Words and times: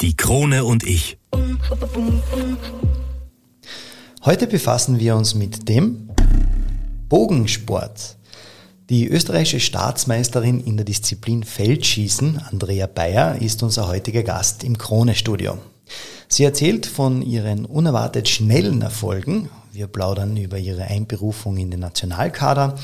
Die 0.00 0.16
Krone 0.16 0.64
und 0.64 0.84
ich. 0.84 1.18
Heute 4.24 4.46
befassen 4.46 5.00
wir 5.00 5.16
uns 5.16 5.34
mit 5.34 5.68
dem 5.68 6.10
Bogensport. 7.08 8.16
Die 8.90 9.08
österreichische 9.08 9.58
Staatsmeisterin 9.58 10.60
in 10.60 10.76
der 10.76 10.84
Disziplin 10.84 11.42
Feldschießen, 11.42 12.40
Andrea 12.48 12.86
Bayer, 12.86 13.42
ist 13.42 13.64
unser 13.64 13.88
heutiger 13.88 14.22
Gast 14.22 14.62
im 14.62 14.78
Krone-Studio. 14.78 15.58
Sie 16.28 16.44
erzählt 16.44 16.86
von 16.86 17.20
ihren 17.20 17.64
unerwartet 17.64 18.28
schnellen 18.28 18.82
Erfolgen. 18.82 19.48
Wir 19.72 19.88
plaudern 19.88 20.36
über 20.36 20.58
ihre 20.58 20.84
Einberufung 20.84 21.56
in 21.56 21.72
den 21.72 21.80
Nationalkader, 21.80 22.76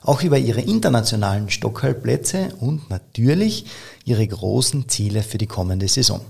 auch 0.00 0.22
über 0.22 0.38
ihre 0.38 0.62
internationalen 0.62 1.50
Stockhalbplätze 1.50 2.54
und 2.60 2.88
natürlich 2.88 3.66
ihre 4.06 4.26
großen 4.26 4.88
Ziele 4.88 5.22
für 5.22 5.36
die 5.36 5.46
kommende 5.46 5.86
Saison. 5.86 6.22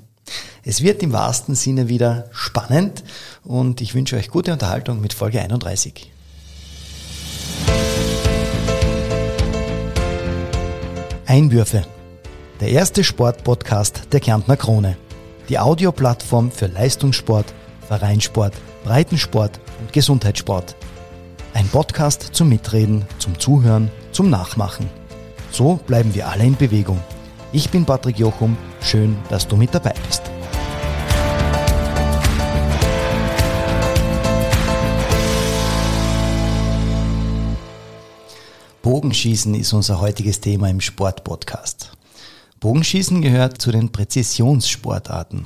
Es 0.65 0.83
wird 0.83 1.03
im 1.03 1.13
wahrsten 1.13 1.55
Sinne 1.55 1.89
wieder 1.89 2.31
spannend 2.33 3.03
und 3.43 3.81
ich 3.81 3.95
wünsche 3.95 4.17
euch 4.17 4.29
gute 4.31 4.53
Unterhaltung 4.53 5.01
mit 5.01 5.13
Folge 5.13 5.41
31. 5.41 6.11
Einwürfe. 11.27 11.85
Der 12.61 12.69
erste 12.69 13.03
Sportpodcast 13.03 14.13
der 14.13 14.21
Kärntner 14.21 14.57
Krone 14.57 14.97
die 15.49 15.59
Audioplattform 15.59 16.51
für 16.51 16.67
Leistungssport, 16.67 17.47
Vereinssport, 17.87 18.55
Breitensport 18.85 19.61
und 19.81 19.93
Gesundheitssport. 19.93 20.77
Ein 21.55 21.69
Podcast 21.69 22.31
zum 22.33 22.49
Mitreden, 22.49 23.05
zum 23.19 23.39
Zuhören, 23.39 23.91
zum 24.13 24.31
Nachmachen. 24.31 24.89
So 25.51 25.79
bleiben 25.87 26.15
wir 26.15 26.29
alle 26.29 26.45
in 26.45 26.57
Bewegung. 26.57 27.01
Ich 27.55 27.69
bin 27.69 27.85
Patrick 27.85 28.19
Jochum, 28.19 28.57
schön, 28.81 29.19
dass 29.29 29.47
du 29.47 29.57
mit 29.57 29.75
dabei 29.75 29.93
bist. 30.07 30.23
Bogenschießen 38.81 39.55
ist 39.55 39.75
unser 39.75 40.01
heutiges 40.01 40.41
Thema 40.41 40.71
im 40.71 40.81
Sportpodcast. 40.81 41.93
Bogenschießen 42.59 43.21
gehört 43.21 43.61
zu 43.61 43.71
den 43.71 43.93
Präzisionssportarten. 43.93 45.45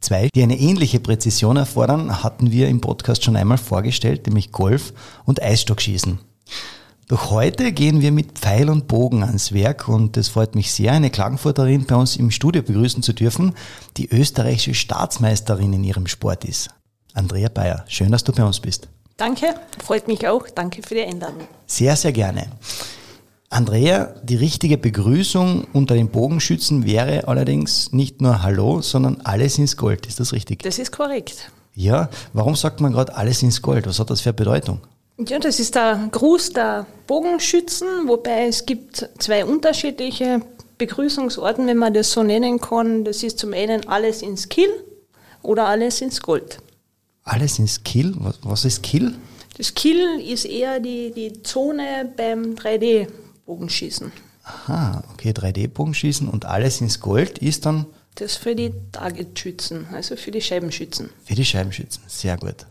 Zwei, 0.00 0.28
die 0.32 0.42
eine 0.44 0.56
ähnliche 0.56 1.00
Präzision 1.00 1.56
erfordern, 1.56 2.22
hatten 2.22 2.52
wir 2.52 2.68
im 2.68 2.80
Podcast 2.80 3.24
schon 3.24 3.34
einmal 3.34 3.58
vorgestellt, 3.58 4.26
nämlich 4.28 4.52
Golf 4.52 4.92
und 5.24 5.42
Eisstockschießen. 5.42 6.20
Doch 7.08 7.30
heute 7.30 7.72
gehen 7.72 8.00
wir 8.00 8.12
mit 8.12 8.38
Pfeil 8.38 8.70
und 8.70 8.88
Bogen 8.88 9.22
ans 9.22 9.52
Werk 9.52 9.88
und 9.88 10.16
es 10.16 10.28
freut 10.28 10.54
mich 10.54 10.72
sehr, 10.72 10.92
eine 10.92 11.10
Klagenfurterin 11.10 11.84
bei 11.84 11.96
uns 11.96 12.16
im 12.16 12.30
Studio 12.30 12.62
begrüßen 12.62 13.02
zu 13.02 13.12
dürfen, 13.12 13.54
die 13.98 14.08
österreichische 14.08 14.72
Staatsmeisterin 14.72 15.74
in 15.74 15.84
ihrem 15.84 16.06
Sport 16.06 16.46
ist. 16.46 16.70
Andrea 17.12 17.50
Bayer, 17.50 17.84
schön, 17.88 18.10
dass 18.10 18.24
du 18.24 18.32
bei 18.32 18.42
uns 18.42 18.58
bist. 18.58 18.88
Danke, 19.18 19.54
freut 19.84 20.08
mich 20.08 20.26
auch. 20.26 20.48
Danke 20.48 20.82
für 20.82 20.94
die 20.94 21.02
Einladung. 21.02 21.46
Sehr, 21.66 21.94
sehr 21.94 22.12
gerne. 22.12 22.48
Andrea, 23.50 24.14
die 24.22 24.36
richtige 24.36 24.78
Begrüßung 24.78 25.66
unter 25.72 25.94
den 25.94 26.08
Bogenschützen 26.08 26.86
wäre 26.86 27.28
allerdings 27.28 27.92
nicht 27.92 28.20
nur 28.20 28.42
Hallo, 28.42 28.80
sondern 28.80 29.20
alles 29.22 29.58
ins 29.58 29.76
Gold. 29.76 30.06
Ist 30.06 30.18
das 30.18 30.32
richtig? 30.32 30.62
Das 30.62 30.78
ist 30.78 30.90
korrekt. 30.90 31.52
Ja, 31.74 32.08
warum 32.32 32.56
sagt 32.56 32.80
man 32.80 32.92
gerade 32.92 33.14
alles 33.14 33.42
ins 33.42 33.60
Gold? 33.60 33.86
Was 33.86 34.00
hat 34.00 34.10
das 34.10 34.22
für 34.22 34.30
eine 34.30 34.34
Bedeutung? 34.34 34.80
Ja, 35.18 35.38
das 35.38 35.60
ist 35.60 35.76
der 35.76 36.08
Gruß 36.10 36.50
der 36.50 36.86
Bogenschützen, 37.06 37.86
wobei 38.06 38.48
es 38.48 38.66
gibt 38.66 39.08
zwei 39.18 39.44
unterschiedliche 39.44 40.40
Begrüßungsorten, 40.76 41.66
wenn 41.66 41.76
man 41.76 41.94
das 41.94 42.10
so 42.10 42.22
nennen 42.22 42.60
kann. 42.60 43.04
Das 43.04 43.22
ist 43.22 43.38
zum 43.38 43.52
einen 43.52 43.86
alles 43.86 44.22
ins 44.22 44.48
Kill 44.48 44.70
oder 45.42 45.66
alles 45.66 46.00
ins 46.00 46.20
Gold. 46.20 46.58
Alles 47.22 47.58
ins 47.58 47.84
Kill? 47.84 48.14
Was 48.42 48.64
ist 48.64 48.82
Kill? 48.82 49.14
Das 49.56 49.72
Kill 49.72 50.20
ist 50.20 50.46
eher 50.46 50.80
die, 50.80 51.12
die 51.12 51.42
Zone 51.42 52.12
beim 52.16 52.54
3D. 52.54 53.06
Bogenschießen. 53.46 54.10
Aha, 54.42 55.04
okay, 55.12 55.30
3D-Bogenschießen 55.30 56.28
und 56.28 56.44
alles 56.44 56.80
ins 56.80 57.00
Gold 57.00 57.38
ist 57.38 57.66
dann? 57.66 57.86
Das 58.16 58.36
für 58.36 58.54
die 58.54 58.72
Targetschützen, 58.92 59.88
also 59.92 60.14
für 60.14 60.30
die 60.30 60.40
Scheibenschützen. 60.40 61.10
Für 61.24 61.34
die 61.34 61.44
Scheibenschützen, 61.44 62.02
sehr 62.06 62.36
gut. 62.36 62.66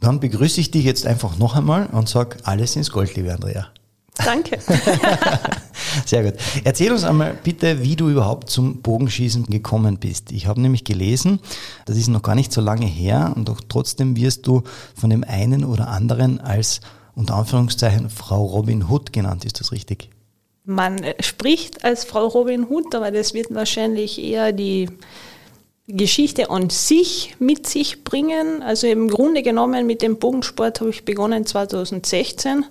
Dann 0.00 0.20
begrüße 0.20 0.60
ich 0.60 0.70
dich 0.70 0.84
jetzt 0.84 1.06
einfach 1.06 1.36
noch 1.36 1.54
einmal 1.54 1.86
und 1.88 2.08
sage 2.08 2.38
alles 2.44 2.76
ins 2.76 2.90
Gold, 2.90 3.14
liebe 3.14 3.32
Andrea. 3.32 3.68
Danke. 4.24 4.58
Sehr 6.06 6.24
gut. 6.24 6.40
Erzähl 6.64 6.90
uns 6.90 7.04
einmal 7.04 7.34
bitte, 7.42 7.82
wie 7.82 7.96
du 7.96 8.08
überhaupt 8.08 8.48
zum 8.48 8.80
Bogenschießen 8.80 9.44
gekommen 9.44 9.98
bist. 9.98 10.32
Ich 10.32 10.46
habe 10.46 10.60
nämlich 10.60 10.84
gelesen, 10.84 11.40
das 11.84 11.98
ist 11.98 12.08
noch 12.08 12.22
gar 12.22 12.34
nicht 12.34 12.52
so 12.52 12.60
lange 12.60 12.86
her 12.86 13.32
und 13.36 13.48
doch 13.48 13.60
trotzdem 13.68 14.16
wirst 14.16 14.46
du 14.46 14.62
von 14.94 15.10
dem 15.10 15.22
einen 15.22 15.64
oder 15.64 15.88
anderen 15.88 16.40
als 16.40 16.80
unter 17.14 17.34
Anführungszeichen 17.34 18.08
Frau 18.10 18.44
Robin 18.44 18.88
Hood 18.88 19.12
genannt. 19.12 19.44
Ist 19.44 19.60
das 19.60 19.72
richtig? 19.72 20.10
Man 20.68 21.00
spricht 21.20 21.84
als 21.84 22.04
Frau 22.04 22.26
Robin 22.26 22.68
Hood, 22.68 22.92
aber 22.96 23.12
das 23.12 23.34
wird 23.34 23.54
wahrscheinlich 23.54 24.22
eher 24.22 24.50
die 24.50 24.88
Geschichte 25.86 26.50
an 26.50 26.70
sich 26.70 27.36
mit 27.38 27.68
sich 27.68 28.02
bringen. 28.02 28.62
Also 28.62 28.88
im 28.88 29.08
Grunde 29.08 29.42
genommen 29.42 29.86
mit 29.86 30.02
dem 30.02 30.18
Bogensport 30.18 30.80
habe 30.80 30.90
ich 30.90 31.04
begonnen 31.04 31.46
2016 31.46 32.64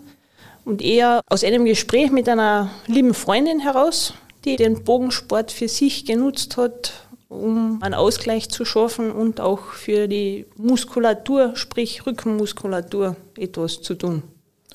und 0.65 0.81
eher 0.81 1.21
aus 1.29 1.45
einem 1.45 1.63
Gespräch 1.63 2.11
mit 2.11 2.27
einer 2.27 2.69
lieben 2.87 3.13
Freundin 3.13 3.61
heraus, 3.61 4.13
die 4.43 4.57
den 4.57 4.83
Bogensport 4.83 5.53
für 5.53 5.69
sich 5.69 6.05
genutzt 6.05 6.57
hat, 6.57 6.91
um 7.29 7.81
einen 7.81 7.93
Ausgleich 7.93 8.49
zu 8.49 8.65
schaffen 8.65 9.09
und 9.09 9.39
auch 9.39 9.71
für 9.71 10.09
die 10.09 10.45
Muskulatur, 10.57 11.55
sprich 11.55 12.05
Rückenmuskulatur, 12.05 13.15
etwas 13.37 13.81
zu 13.81 13.95
tun. 13.95 14.23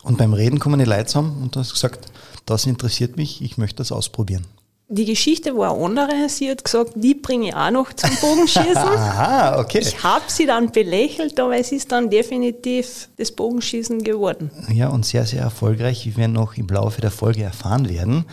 Und 0.03 0.17
beim 0.17 0.33
Reden 0.33 0.59
kommen 0.59 0.79
die 0.79 0.87
Leute 0.87 1.05
zusammen 1.07 1.43
und 1.43 1.55
du 1.55 1.61
hast 1.61 1.75
gesagt, 1.75 2.07
das 2.51 2.67
interessiert 2.67 3.17
mich, 3.17 3.43
ich 3.43 3.59
möchte 3.59 3.77
das 3.77 3.93
ausprobieren. 3.93 4.45
Die 4.93 5.05
Geschichte 5.05 5.57
war 5.57 5.81
andere. 5.81 6.29
Sie 6.29 6.51
hat 6.51 6.65
gesagt, 6.65 6.95
die 6.97 7.15
bringe 7.15 7.51
ich 7.51 7.55
auch 7.55 7.71
noch 7.71 7.93
zum 7.93 8.11
Bogenschießen. 8.21 8.77
Aha, 8.77 9.61
okay. 9.61 9.79
Ich 9.79 10.03
habe 10.03 10.25
sie 10.27 10.47
dann 10.47 10.73
belächelt, 10.73 11.39
aber 11.39 11.57
es 11.57 11.71
ist 11.71 11.93
dann 11.93 12.11
definitiv 12.11 13.09
das 13.17 13.31
Bogenschießen 13.31 14.03
geworden. 14.03 14.51
Ja, 14.69 14.89
und 14.89 15.07
sehr, 15.07 15.27
sehr 15.27 15.43
erfolgreich, 15.43 16.07
wie 16.07 16.17
wir 16.17 16.27
noch 16.27 16.57
im 16.57 16.67
Laufe 16.67 17.01
der 17.01 17.13
Folge 17.13 17.45
erfahren 17.45 17.89
werden. 17.89 18.25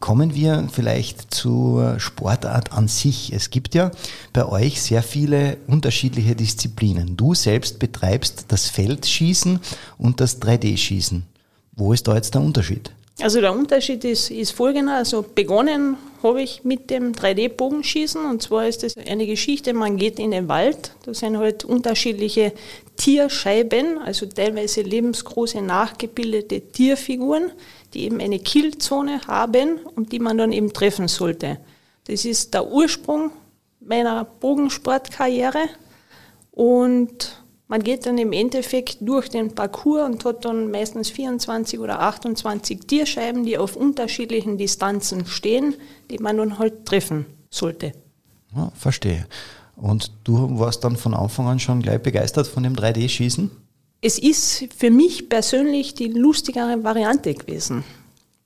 Kommen 0.00 0.34
wir 0.34 0.66
vielleicht 0.72 1.32
zur 1.32 2.00
Sportart 2.00 2.72
an 2.72 2.88
sich. 2.88 3.32
Es 3.32 3.50
gibt 3.50 3.76
ja 3.76 3.92
bei 4.32 4.44
euch 4.46 4.82
sehr 4.82 5.04
viele 5.04 5.58
unterschiedliche 5.68 6.34
Disziplinen. 6.34 7.16
Du 7.16 7.34
selbst 7.36 7.78
betreibst 7.78 8.46
das 8.48 8.66
Feldschießen 8.66 9.60
und 9.96 10.20
das 10.20 10.42
3D-Schießen. 10.42 11.22
Wo 11.76 11.92
ist 11.92 12.08
da 12.08 12.16
jetzt 12.16 12.34
der 12.34 12.40
Unterschied? 12.42 12.90
Also 13.22 13.40
der 13.40 13.52
Unterschied 13.52 14.04
ist, 14.04 14.30
ist 14.30 14.52
folgender. 14.52 14.94
Also 14.94 15.22
begonnen 15.22 15.96
habe 16.22 16.42
ich 16.42 16.64
mit 16.64 16.90
dem 16.90 17.12
3D-Bogenschießen 17.12 18.24
und 18.24 18.42
zwar 18.42 18.66
ist 18.66 18.82
das 18.82 18.96
eine 18.96 19.26
Geschichte, 19.26 19.72
man 19.72 19.96
geht 19.96 20.18
in 20.18 20.30
den 20.30 20.48
Wald, 20.48 20.92
da 21.04 21.14
sind 21.14 21.38
halt 21.38 21.64
unterschiedliche 21.64 22.52
Tierscheiben, 22.96 23.98
also 23.98 24.26
teilweise 24.26 24.82
lebensgroße 24.82 25.62
nachgebildete 25.62 26.60
Tierfiguren, 26.60 27.52
die 27.94 28.04
eben 28.04 28.20
eine 28.20 28.38
Killzone 28.38 29.20
haben 29.26 29.78
und 29.96 30.12
die 30.12 30.18
man 30.18 30.36
dann 30.36 30.52
eben 30.52 30.72
treffen 30.72 31.08
sollte. 31.08 31.58
Das 32.06 32.24
ist 32.24 32.52
der 32.54 32.66
Ursprung 32.66 33.30
meiner 33.80 34.24
Bogensportkarriere 34.24 35.68
und 36.52 37.42
man 37.70 37.84
geht 37.84 38.04
dann 38.04 38.18
im 38.18 38.32
Endeffekt 38.32 38.96
durch 39.00 39.28
den 39.28 39.54
Parcours 39.54 40.04
und 40.04 40.24
hat 40.24 40.44
dann 40.44 40.72
meistens 40.72 41.08
24 41.08 41.78
oder 41.78 42.00
28 42.00 42.80
Tierscheiben, 42.80 43.44
die 43.44 43.56
auf 43.56 43.76
unterschiedlichen 43.76 44.58
Distanzen 44.58 45.24
stehen, 45.24 45.76
die 46.10 46.18
man 46.18 46.36
dann 46.36 46.58
halt 46.58 46.84
treffen 46.84 47.26
sollte. 47.48 47.92
Ja, 48.56 48.72
verstehe. 48.74 49.24
Und 49.76 50.10
du 50.24 50.58
warst 50.58 50.82
dann 50.82 50.96
von 50.96 51.14
Anfang 51.14 51.46
an 51.46 51.60
schon 51.60 51.80
gleich 51.80 52.02
begeistert 52.02 52.48
von 52.48 52.64
dem 52.64 52.74
3D-Schießen? 52.74 53.50
Es 54.02 54.18
ist 54.18 54.66
für 54.76 54.90
mich 54.90 55.28
persönlich 55.28 55.94
die 55.94 56.08
lustigere 56.08 56.82
Variante 56.82 57.32
gewesen. 57.34 57.84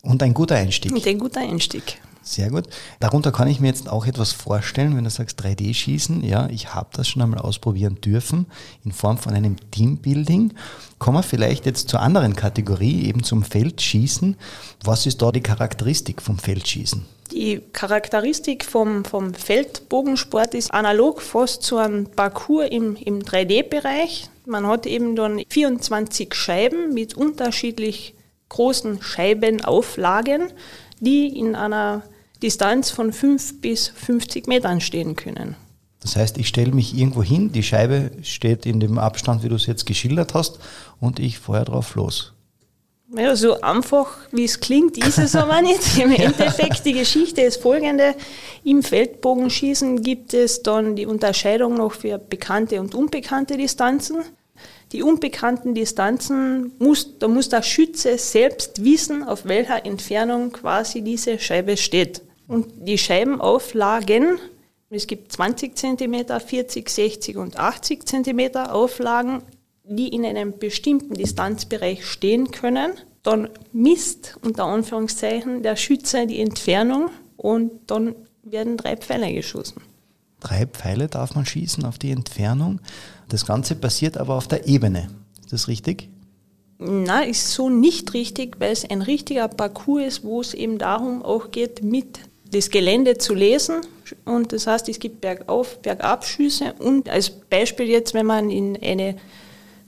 Und 0.03 0.23
ein 0.23 0.35
guter 0.35 0.57
Einstieg. 0.57 0.93
Und 0.93 1.07
ein 1.07 1.19
guter 1.19 1.41
Einstieg. 1.41 1.99
Sehr 2.25 2.49
gut. 2.49 2.65
Darunter 3.01 3.33
kann 3.33 3.49
ich 3.49 3.61
mir 3.61 3.67
jetzt 3.67 3.89
auch 3.89 4.07
etwas 4.07 4.33
vorstellen, 4.33 4.97
wenn 4.97 5.05
du 5.05 5.11
sagst 5.11 5.39
3D-Schießen. 5.41 6.25
Ja, 6.25 6.49
ich 6.49 6.75
habe 6.75 6.89
das 6.95 7.07
schon 7.07 7.21
einmal 7.21 7.41
ausprobieren 7.41 8.01
dürfen 8.01 8.47
in 8.83 8.93
Form 8.93 9.19
von 9.19 9.35
einem 9.35 9.57
Teambuilding. 9.71 10.55
Kommen 10.99 11.19
wir 11.19 11.23
vielleicht 11.23 11.67
jetzt 11.67 11.91
zur 11.91 12.01
anderen 12.01 12.35
Kategorie, 12.35 13.05
eben 13.05 13.23
zum 13.23 13.43
Feldschießen. 13.43 14.37
Was 14.83 15.05
ist 15.05 15.21
da 15.21 15.33
die 15.33 15.43
Charakteristik 15.43 16.23
vom 16.23 16.39
Feldschießen? 16.39 17.05
Die 17.31 17.61
Charakteristik 17.73 18.65
vom, 18.65 19.05
vom 19.05 19.35
Feldbogensport 19.35 20.55
ist 20.55 20.73
analog 20.73 21.21
fast 21.21 21.63
zu 21.63 21.77
einem 21.77 22.07
Parcours 22.07 22.69
im, 22.71 22.97
im 22.97 23.21
3D-Bereich. 23.21 24.31
Man 24.47 24.67
hat 24.67 24.87
eben 24.87 25.15
dann 25.15 25.43
24 25.47 26.35
Scheiben 26.35 26.95
mit 26.95 27.15
unterschiedlich 27.15 28.15
großen 28.49 29.03
Scheibenauflagen, 29.03 30.53
die 31.01 31.39
in 31.39 31.55
einer 31.55 32.03
Distanz 32.45 32.91
von 32.91 33.11
5 33.11 33.63
bis 33.63 33.89
50 33.89 34.47
Metern 34.49 34.83
stehen 34.83 35.17
können. 35.17 35.57
Das 36.01 36.17
heißt, 36.17 36.37
ich 36.37 36.47
stelle 36.47 36.73
mich 36.73 36.95
irgendwo 36.95 37.23
hin, 37.23 37.53
die 37.53 37.63
Scheibe 37.63 38.11
steht 38.21 38.67
in 38.67 38.81
dem 38.81 38.99
Abstand, 38.99 39.43
wie 39.43 39.49
du 39.49 39.55
es 39.55 39.65
jetzt 39.65 39.87
geschildert 39.87 40.35
hast, 40.35 40.59
und 41.01 41.19
ich 41.19 41.39
feuer 41.39 41.65
drauf 41.65 41.95
los. 41.95 42.35
Ja, 43.17 43.35
so 43.35 43.63
einfach 43.63 44.09
wie 44.31 44.45
es 44.45 44.61
klingt, 44.61 44.99
ist 44.99 45.17
es 45.17 45.35
aber 45.35 45.63
nicht. 45.71 45.97
Im 45.97 46.13
Endeffekt, 46.13 46.85
die 46.85 46.93
Geschichte 46.93 47.41
ist 47.41 47.63
folgende. 47.63 48.15
Im 48.63 48.83
Feldbogenschießen 48.83 50.03
gibt 50.03 50.35
es 50.35 50.63
dann 50.63 50.97
die 50.97 51.07
Unterscheidung 51.07 51.79
noch 51.79 51.93
für 51.93 52.19
bekannte 52.19 52.79
und 52.79 52.95
unbekannte 52.95 53.57
Distanzen. 53.57 54.17
Die 54.93 55.03
unbekannten 55.03 55.75
Distanzen 55.75 56.73
muss, 56.79 57.19
da 57.19 57.27
muss 57.27 57.49
der 57.49 57.63
Schütze 57.63 58.19
selbst 58.19 58.85
wissen, 58.85 59.23
auf 59.23 59.47
welcher 59.47 59.87
Entfernung 59.87 60.53
quasi 60.53 61.01
diese 61.01 61.39
Scheibe 61.39 61.79
steht. 61.79 62.21
Und 62.47 62.67
die 62.87 62.99
Scheibenauflagen 62.99 64.39
es 64.95 65.09
gibt 65.09 65.33
20 65.33 65.77
cm, 65.77 66.27
40, 66.41 66.89
60 66.89 67.37
und 67.37 67.59
80 67.59 68.07
cm 68.07 68.57
Auflagen, 68.69 69.43
die 69.83 70.09
in 70.09 70.25
einem 70.25 70.59
bestimmten 70.59 71.15
Distanzbereich 71.15 72.07
stehen 72.07 72.53
können. 72.53 72.93
Dann 73.23 73.49
misst 73.73 74.39
unter 74.43 74.65
Anführungszeichen 74.65 75.63
der 75.63 75.77
Schütze 75.77 76.27
die 76.27 76.41
Entfernung 76.41 77.11
und 77.37 77.73
dann 77.89 78.15
werden 78.45 78.77
drei 78.77 78.97
Pfeile 78.97 79.33
geschossen. 79.33 79.83
Drei 80.41 80.67
Pfeile 80.67 81.09
darf 81.09 81.35
man 81.35 81.47
schießen 81.47 81.85
auf 81.85 81.99
die 81.99 82.11
Entfernung. 82.11 82.81
Das 83.29 83.47
Ganze 83.47 83.75
passiert 83.75 84.17
aber 84.17 84.35
auf 84.35 84.47
der 84.47 84.69
Ebene. 84.69 85.09
Ist 85.41 85.53
das 85.53 85.69
richtig? 85.69 86.09
Na, 86.79 87.23
ist 87.23 87.51
so 87.51 87.71
nicht 87.71 88.13
richtig, 88.15 88.61
weil 88.61 88.73
es 88.73 88.89
ein 88.89 89.01
richtiger 89.01 89.49
Parcours 89.49 90.05
ist, 90.05 90.25
wo 90.25 90.41
es 90.41 90.55
eben 90.55 90.79
darum 90.79 91.23
auch 91.23 91.51
geht, 91.51 91.83
mit 91.83 92.21
das 92.55 92.71
Gelände 92.71 93.19
zu 93.19 93.35
lesen. 93.35 93.81
Und 94.25 94.53
das 94.53 94.67
heißt, 94.67 94.89
es 94.89 94.99
gibt 94.99 95.21
Bergauf, 95.21 95.79
Bergabschüsse 95.81 96.75
und 96.79 97.09
als 97.09 97.31
Beispiel 97.31 97.89
jetzt, 97.89 98.15
wenn 98.15 98.27
man 98.27 98.51
in 98.51 98.79
eine 98.81 99.17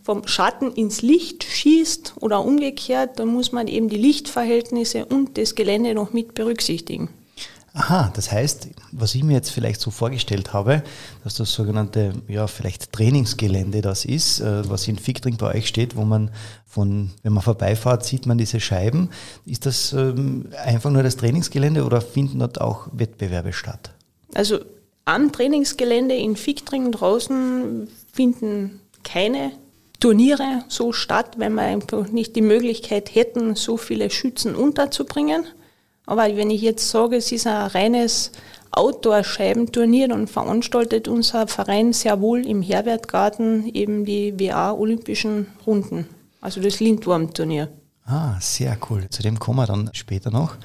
vom 0.03 0.27
Schatten 0.29 0.71
ins 0.73 1.03
Licht 1.03 1.43
schießt 1.43 2.15
oder 2.21 2.45
umgekehrt, 2.45 3.19
dann 3.19 3.27
muss 3.27 3.51
man 3.51 3.67
eben 3.67 3.89
die 3.89 3.97
Lichtverhältnisse 3.97 5.05
und 5.05 5.37
das 5.37 5.57
Gelände 5.57 5.95
noch 5.95 6.13
mit 6.13 6.35
berücksichtigen. 6.35 7.09
Aha, 7.78 8.11
das 8.14 8.32
heißt, 8.32 8.69
was 8.93 9.14
ich 9.14 9.23
mir 9.23 9.34
jetzt 9.34 9.50
vielleicht 9.50 9.82
so 9.82 9.90
vorgestellt 9.90 10.55
habe, 10.55 10.82
dass 11.25 11.34
das 11.34 11.52
sogenannte, 11.52 12.14
ja, 12.26 12.46
vielleicht 12.46 12.90
Trainingsgelände 12.90 13.82
das 13.82 14.06
ist, 14.06 14.40
äh, 14.40 14.67
was 14.67 14.88
in 14.88 14.99
Fickring 14.99 15.37
bei 15.37 15.55
euch 15.55 15.69
steht, 15.69 15.94
wo 15.94 16.02
man 16.02 16.31
von, 16.64 17.11
wenn 17.23 17.34
man 17.34 17.43
vorbeifahrt, 17.43 18.02
sieht 18.02 18.25
man 18.25 18.38
diese 18.38 18.61
Scheiben. 18.61 19.11
Ist 19.44 19.67
das 19.67 19.93
ähm, 19.93 20.46
einfach 20.64 20.90
nur 20.90 21.02
das 21.02 21.19
Trainingsgelände 21.19 21.84
oder 21.84 22.00
finden 22.00 22.38
dort 22.38 22.62
auch 22.62 22.88
Wettbewerbe 22.93 23.52
statt? 23.52 23.90
Also 24.32 24.61
am 25.05 25.31
Trainingsgelände 25.31 26.14
in 26.14 26.37
Fickring 26.37 26.93
draußen 26.93 27.88
finden 28.11 28.81
keine 29.05 29.52
Turniere 30.00 30.64
so 30.69 30.94
statt, 30.94 31.34
wenn 31.37 31.52
wir 31.55 31.62
einfach 31.62 32.08
nicht 32.08 32.37
die 32.37 32.43
Möglichkeit 32.43 33.14
hätten, 33.14 33.55
so 33.55 33.76
viele 33.76 34.08
Schützen 34.08 34.55
unterzubringen. 34.55 35.44
Aber 36.06 36.25
wenn 36.37 36.50
ich 36.50 36.62
jetzt 36.62 36.88
sage, 36.88 37.17
es 37.17 37.32
ist 37.32 37.47
ein 37.47 37.67
reines 37.67 38.31
Outdoor-Scheibenturnier, 38.70 40.08
dann 40.08 40.26
veranstaltet 40.26 41.08
unser 41.08 41.47
Verein 41.49 41.93
sehr 41.93 42.20
wohl 42.20 42.47
im 42.47 42.62
Herwertgarten 42.62 43.67
eben 43.75 44.05
die 44.05 44.38
WA-Olympischen 44.38 45.49
Runden, 45.67 46.06
also 46.41 46.61
das 46.61 46.81
Lindwurm-Turnier. 46.81 47.69
Ah, 48.05 48.38
sehr 48.41 48.79
cool. 48.88 49.08
Zu 49.11 49.23
dem 49.23 49.38
kommen 49.38 49.58
wir 49.58 49.67
dann 49.67 49.91
später 49.93 50.31
noch. 50.31 50.56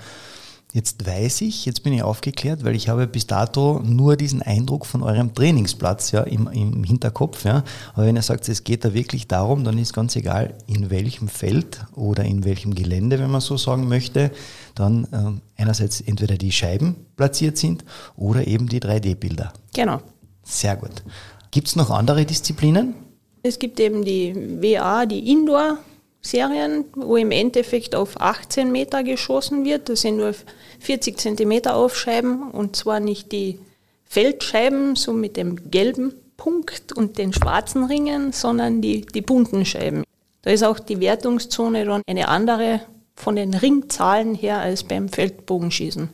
Jetzt 0.74 1.06
weiß 1.06 1.42
ich, 1.42 1.66
jetzt 1.66 1.84
bin 1.84 1.92
ich 1.92 2.02
aufgeklärt, 2.02 2.64
weil 2.64 2.76
ich 2.76 2.88
habe 2.88 3.06
bis 3.06 3.28
dato 3.28 3.82
nur 3.84 4.16
diesen 4.16 4.42
Eindruck 4.42 4.86
von 4.86 5.04
eurem 5.04 5.34
Trainingsplatz 5.34 6.12
ja, 6.12 6.22
im, 6.22 6.48
im 6.48 6.86
Hinterkopf. 6.86 7.44
Ja. 7.44 7.66
Aber 7.94 8.06
wenn 8.06 8.16
ihr 8.16 8.22
sagt, 8.22 8.48
es 8.48 8.64
geht 8.64 8.86
da 8.86 8.94
wirklich 8.94 9.28
darum, 9.28 9.66
dann 9.66 9.78
ist 9.78 9.92
ganz 9.94 10.16
egal, 10.16 10.54
in 10.68 10.90
welchem 10.90 11.28
Feld 11.28 11.82
oder 11.94 12.24
in 12.24 12.46
welchem 12.46 12.74
Gelände, 12.74 13.20
wenn 13.20 13.30
man 13.30 13.42
so 13.42 13.58
sagen 13.58 13.90
möchte, 13.90 14.32
dann 14.74 15.04
äh, 15.12 15.62
einerseits 15.62 16.00
entweder 16.00 16.38
die 16.38 16.54
Scheiben 16.54 16.96
platziert 17.18 17.58
sind 17.58 17.84
oder 18.16 18.48
eben 18.48 18.70
die 18.70 18.80
3D-Bilder. 18.80 19.52
Genau. 19.74 20.00
Sehr 20.44 20.78
gut. 20.78 21.04
Gibt 21.52 21.68
es 21.68 21.76
noch 21.76 21.90
andere 21.90 22.26
Disziplinen? 22.26 22.96
Es 23.44 23.60
gibt 23.60 23.78
eben 23.82 24.06
die 24.06 24.34
WA, 24.62 25.06
die 25.06 25.32
Indoor 25.32 25.80
Serien, 26.22 26.86
wo 26.96 27.18
im 27.18 27.32
Endeffekt 27.32 27.96
auf 27.96 28.20
18 28.20 28.72
Meter 28.72 29.04
geschossen 29.04 29.66
wird. 29.66 29.90
Das 29.90 30.02
sind 30.02 30.18
nur 30.18 30.34
40 30.80 31.18
Zentimeter 31.18 31.76
Aufscheiben 31.76 32.52
und 32.52 32.76
zwar 32.76 33.00
nicht 33.00 33.32
die 33.32 33.60
Feldscheiben, 34.06 34.96
so 34.96 35.14
mit 35.14 35.38
dem 35.38 35.72
gelben 35.72 36.14
Punkt 36.38 36.92
und 36.94 37.18
den 37.18 37.34
schwarzen 37.34 37.86
Ringen, 37.86 38.32
sondern 38.34 38.82
die, 38.82 39.02
die 39.02 39.22
bunten 39.22 39.66
Scheiben. 39.66 40.04
Da 40.42 40.52
ist 40.52 40.64
auch 40.64 40.80
die 40.80 41.00
Wertungszone 41.00 41.86
dann 41.86 42.02
eine 42.08 42.28
andere 42.28 42.82
von 43.16 43.36
den 43.36 43.54
Ringzahlen 43.54 44.36
her 44.36 44.60
als 44.60 44.84
beim 44.84 45.08
Feldbogenschießen. 45.08 46.10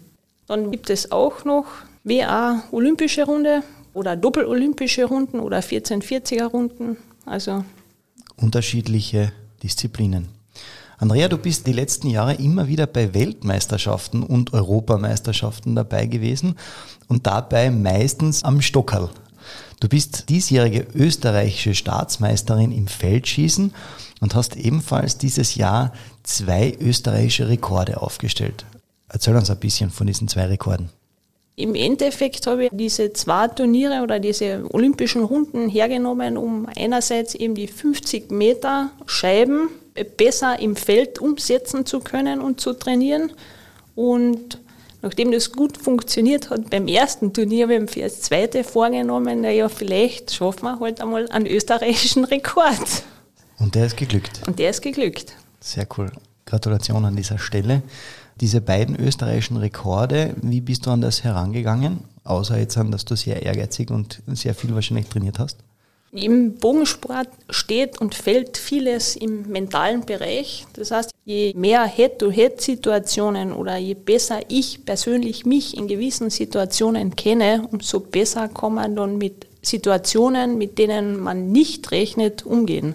Dann 0.48 0.72
gibt 0.72 0.90
es 0.90 1.12
auch 1.12 1.46
noch 1.46 1.66
WA 2.04 2.64
Olympische 2.72 3.26
Runde 3.26 3.64
oder 3.94 4.16
Doppel-Olympische 4.16 5.06
Runden 5.06 5.40
oder 5.40 5.60
1440er 5.60 6.46
Runden. 6.46 6.98
Also 7.26 7.64
unterschiedliche 8.36 9.32
Disziplinen. 9.68 10.30
Andrea, 10.98 11.28
du 11.28 11.38
bist 11.38 11.68
die 11.68 11.74
letzten 11.74 12.10
Jahre 12.10 12.36
immer 12.36 12.70
wieder 12.70 12.88
bei 12.88 13.14
Weltmeisterschaften 13.14 14.24
und 14.24 14.54
Europameisterschaften 14.54 15.76
dabei 15.76 16.06
gewesen 16.06 16.56
und 17.10 17.28
dabei 17.28 17.70
meistens 17.70 18.44
am 18.44 18.62
Stockerl. 18.62 19.10
Du 19.82 19.90
bist 19.90 20.30
diesjährige 20.30 20.88
österreichische 20.96 21.76
Staatsmeisterin 21.76 22.72
im 22.72 22.88
Feldschießen 22.88 23.74
und 24.22 24.36
hast 24.36 24.56
ebenfalls 24.56 25.18
dieses 25.18 25.56
Jahr 25.56 25.92
zwei 26.24 26.76
österreichische 26.80 27.50
Rekorde 27.50 28.02
aufgestellt. 28.02 28.66
Erzähl 29.10 29.36
uns 29.36 29.52
ein 29.52 29.60
bisschen 29.60 29.92
von 29.92 30.08
diesen 30.08 30.30
zwei 30.30 30.46
Rekorden. 30.46 30.90
Im 31.60 31.74
Endeffekt 31.74 32.46
habe 32.46 32.66
ich 32.66 32.70
diese 32.72 33.14
zwei 33.14 33.48
Turniere 33.48 34.04
oder 34.04 34.20
diese 34.20 34.64
olympischen 34.74 35.24
Runden 35.24 35.68
hergenommen, 35.68 36.38
um 36.38 36.68
einerseits 36.78 37.34
eben 37.34 37.56
die 37.56 37.68
50 37.68 38.30
Meter 38.30 38.92
Scheiben 39.08 39.70
besser 40.18 40.60
im 40.60 40.76
Feld 40.76 41.18
umsetzen 41.18 41.84
zu 41.88 42.00
können 42.00 42.42
und 42.42 42.62
zu 42.62 42.74
trainieren. 42.74 43.32
Und 43.96 44.60
nachdem 45.02 45.32
das 45.32 45.52
gut 45.52 45.80
funktioniert 45.80 46.52
hat 46.52 46.70
beim 46.70 46.88
ersten 46.88 47.34
Turnier, 47.34 47.64
habe 47.64 47.74
ich 47.74 47.82
mir 47.82 47.88
für 47.88 48.02
das 48.02 48.22
zweite 48.22 48.64
vorgenommen, 48.64 49.42
naja, 49.42 49.68
vielleicht 49.68 50.32
schaffen 50.36 50.66
wir 50.66 50.80
halt 50.80 51.02
einmal 51.02 51.28
einen 51.32 51.48
österreichischen 51.48 52.24
Rekord. 52.24 53.04
Und 53.58 53.74
der 53.74 53.88
ist 53.88 53.98
geglückt. 53.98 54.42
Und 54.46 54.60
der 54.60 54.70
ist 54.70 54.84
geglückt. 54.84 55.34
Sehr 55.60 55.88
cool. 55.98 56.12
Gratulation 56.46 57.04
an 57.04 57.16
dieser 57.16 57.40
Stelle 57.40 57.82
diese 58.42 58.62
beiden 58.62 58.96
österreichischen 58.96 59.58
Rekorde, 59.58 60.36
wie 60.42 60.62
bist 60.62 60.86
du 60.86 60.92
an 60.92 61.02
das 61.02 61.24
herangegangen? 61.24 62.00
Außer 62.24 62.58
jetzt 62.58 62.78
an, 62.78 62.92
dass 62.92 63.06
du 63.06 63.16
sehr 63.16 63.44
ehrgeizig 63.44 63.90
und 63.90 64.22
sehr 64.28 64.54
viel 64.54 64.74
wahrscheinlich 64.76 65.08
trainiert 65.08 65.40
hast. 65.40 65.58
Im 66.12 66.56
Bogensport 66.56 67.28
steht 67.50 68.00
und 68.00 68.16
fällt 68.16 68.58
vieles 68.58 69.16
im 69.16 69.50
mentalen 69.50 70.06
Bereich. 70.06 70.66
Das 70.74 70.92
heißt, 70.92 71.12
je 71.26 71.54
mehr 71.56 71.86
Head-to-Head-Situationen 71.86 73.52
oder 73.52 73.78
je 73.78 73.94
besser 73.94 74.40
ich 74.48 74.86
persönlich 74.86 75.46
mich 75.46 75.76
in 75.78 75.88
gewissen 75.88 76.30
Situationen 76.30 77.16
kenne, 77.16 77.68
umso 77.72 78.00
besser 78.00 78.48
kann 78.48 78.76
man 78.76 78.96
dann 78.96 79.18
mit 79.18 79.48
Situationen, 79.62 80.58
mit 80.58 80.78
denen 80.78 81.20
man 81.20 81.52
nicht 81.52 81.92
rechnet, 81.92 82.46
umgehen. 82.46 82.94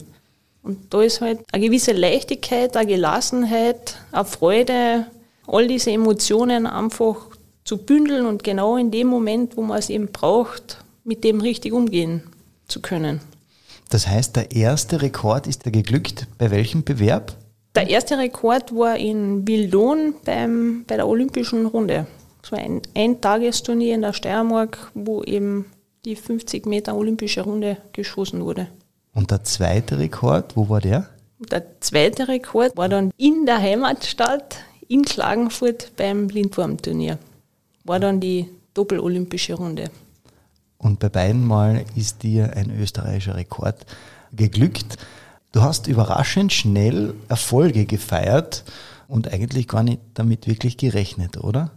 Und 0.62 0.94
da 0.94 1.02
ist 1.02 1.20
halt 1.20 1.40
eine 1.52 1.66
gewisse 1.66 1.92
Leichtigkeit, 1.92 2.76
eine 2.76 2.86
Gelassenheit, 2.86 3.98
eine 4.10 4.24
Freude, 4.24 5.06
all 5.46 5.66
diese 5.66 5.90
Emotionen 5.90 6.66
einfach 6.66 7.16
zu 7.64 7.78
bündeln 7.78 8.26
und 8.26 8.42
genau 8.42 8.76
in 8.76 8.90
dem 8.90 9.06
Moment, 9.06 9.56
wo 9.56 9.62
man 9.62 9.78
es 9.78 9.90
eben 9.90 10.08
braucht, 10.08 10.84
mit 11.04 11.24
dem 11.24 11.40
richtig 11.40 11.72
umgehen 11.72 12.22
zu 12.66 12.80
können. 12.80 13.20
Das 13.90 14.06
heißt, 14.06 14.36
der 14.36 14.52
erste 14.52 15.02
Rekord 15.02 15.46
ist 15.46 15.64
der 15.64 15.72
geglückt. 15.72 16.26
Bei 16.38 16.50
welchem 16.50 16.82
Bewerb? 16.82 17.36
Der 17.74 17.88
erste 17.88 18.18
Rekord 18.18 18.74
war 18.74 18.96
in 18.96 19.44
Bildon 19.44 20.14
beim, 20.24 20.84
bei 20.86 20.96
der 20.96 21.06
Olympischen 21.06 21.66
Runde. 21.66 22.06
Das 22.40 22.52
war 22.52 22.58
ein 22.58 22.82
Eintagesturnier 22.94 23.94
in 23.94 24.02
der 24.02 24.12
Steiermark, 24.12 24.90
wo 24.94 25.22
eben 25.22 25.66
die 26.04 26.16
50 26.16 26.66
Meter 26.66 26.96
Olympische 26.96 27.42
Runde 27.42 27.76
geschossen 27.92 28.44
wurde. 28.44 28.68
Und 29.14 29.30
der 29.30 29.44
zweite 29.44 29.98
Rekord, 29.98 30.56
wo 30.56 30.68
war 30.68 30.80
der? 30.80 31.08
Der 31.50 31.80
zweite 31.80 32.28
Rekord 32.28 32.76
war 32.76 32.88
dann 32.88 33.10
in 33.16 33.46
der 33.46 33.60
Heimatstadt 33.60 34.58
in 34.92 35.04
Klagenfurt 35.04 35.92
beim 35.96 36.28
Lindwurmturnier. 36.28 37.18
War 37.84 37.98
dann 37.98 38.20
die 38.20 38.48
Doppel-Olympische 38.74 39.54
Runde. 39.54 39.90
Und 40.76 40.98
bei 40.98 41.08
beiden 41.08 41.46
Mal 41.46 41.86
ist 41.96 42.22
dir 42.22 42.54
ein 42.56 42.70
österreichischer 42.78 43.36
Rekord 43.36 43.86
geglückt. 44.32 44.98
Du 45.52 45.62
hast 45.62 45.86
überraschend 45.86 46.52
schnell 46.52 47.14
Erfolge 47.28 47.86
gefeiert 47.86 48.64
und 49.08 49.32
eigentlich 49.32 49.66
gar 49.66 49.82
nicht 49.82 50.00
damit 50.14 50.46
wirklich 50.46 50.76
gerechnet, 50.76 51.38
oder? 51.38 51.70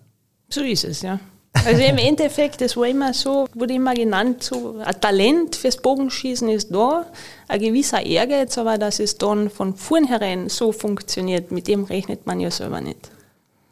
So 0.49 0.61
ist 0.61 0.83
es, 0.83 1.01
ja. 1.01 1.19
Also 1.63 1.81
im 1.81 1.97
Endeffekt, 1.97 2.61
das 2.61 2.75
war 2.75 2.87
immer 2.87 3.13
so, 3.13 3.47
wurde 3.53 3.73
immer 3.73 3.93
genannt, 3.93 4.43
so 4.43 4.77
ein 4.83 5.01
Talent 5.01 5.55
fürs 5.55 5.77
Bogenschießen 5.77 6.49
ist 6.49 6.73
da, 6.73 7.05
ein 7.47 7.59
gewisser 7.59 8.05
Ehrgeiz, 8.05 8.57
aber 8.57 8.77
dass 8.77 8.99
es 8.99 9.17
dann 9.17 9.49
von 9.49 9.75
vornherein 9.75 10.49
so 10.49 10.71
funktioniert, 10.71 11.51
mit 11.51 11.67
dem 11.67 11.85
rechnet 11.85 12.27
man 12.27 12.39
ja 12.39 12.51
selber 12.51 12.81
nicht. 12.81 13.09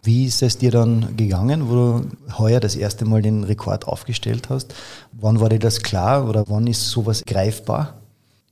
Wie 0.02 0.26
ist 0.26 0.42
es 0.42 0.58
dir 0.58 0.72
dann 0.72 1.16
gegangen, 1.16 1.70
wo 1.70 1.76
du 1.76 2.10
heuer 2.38 2.60
das 2.60 2.76
erste 2.76 3.06
Mal 3.06 3.22
den 3.22 3.44
Rekord 3.44 3.88
aufgestellt 3.88 4.50
hast? 4.50 4.74
Wann 5.14 5.40
war 5.40 5.50
dir 5.50 5.60
das 5.60 5.82
klar 5.82 6.28
oder 6.28 6.44
wann 6.48 6.68
ist 6.68 6.90
sowas 6.90 7.24
greifbar? 7.26 8.03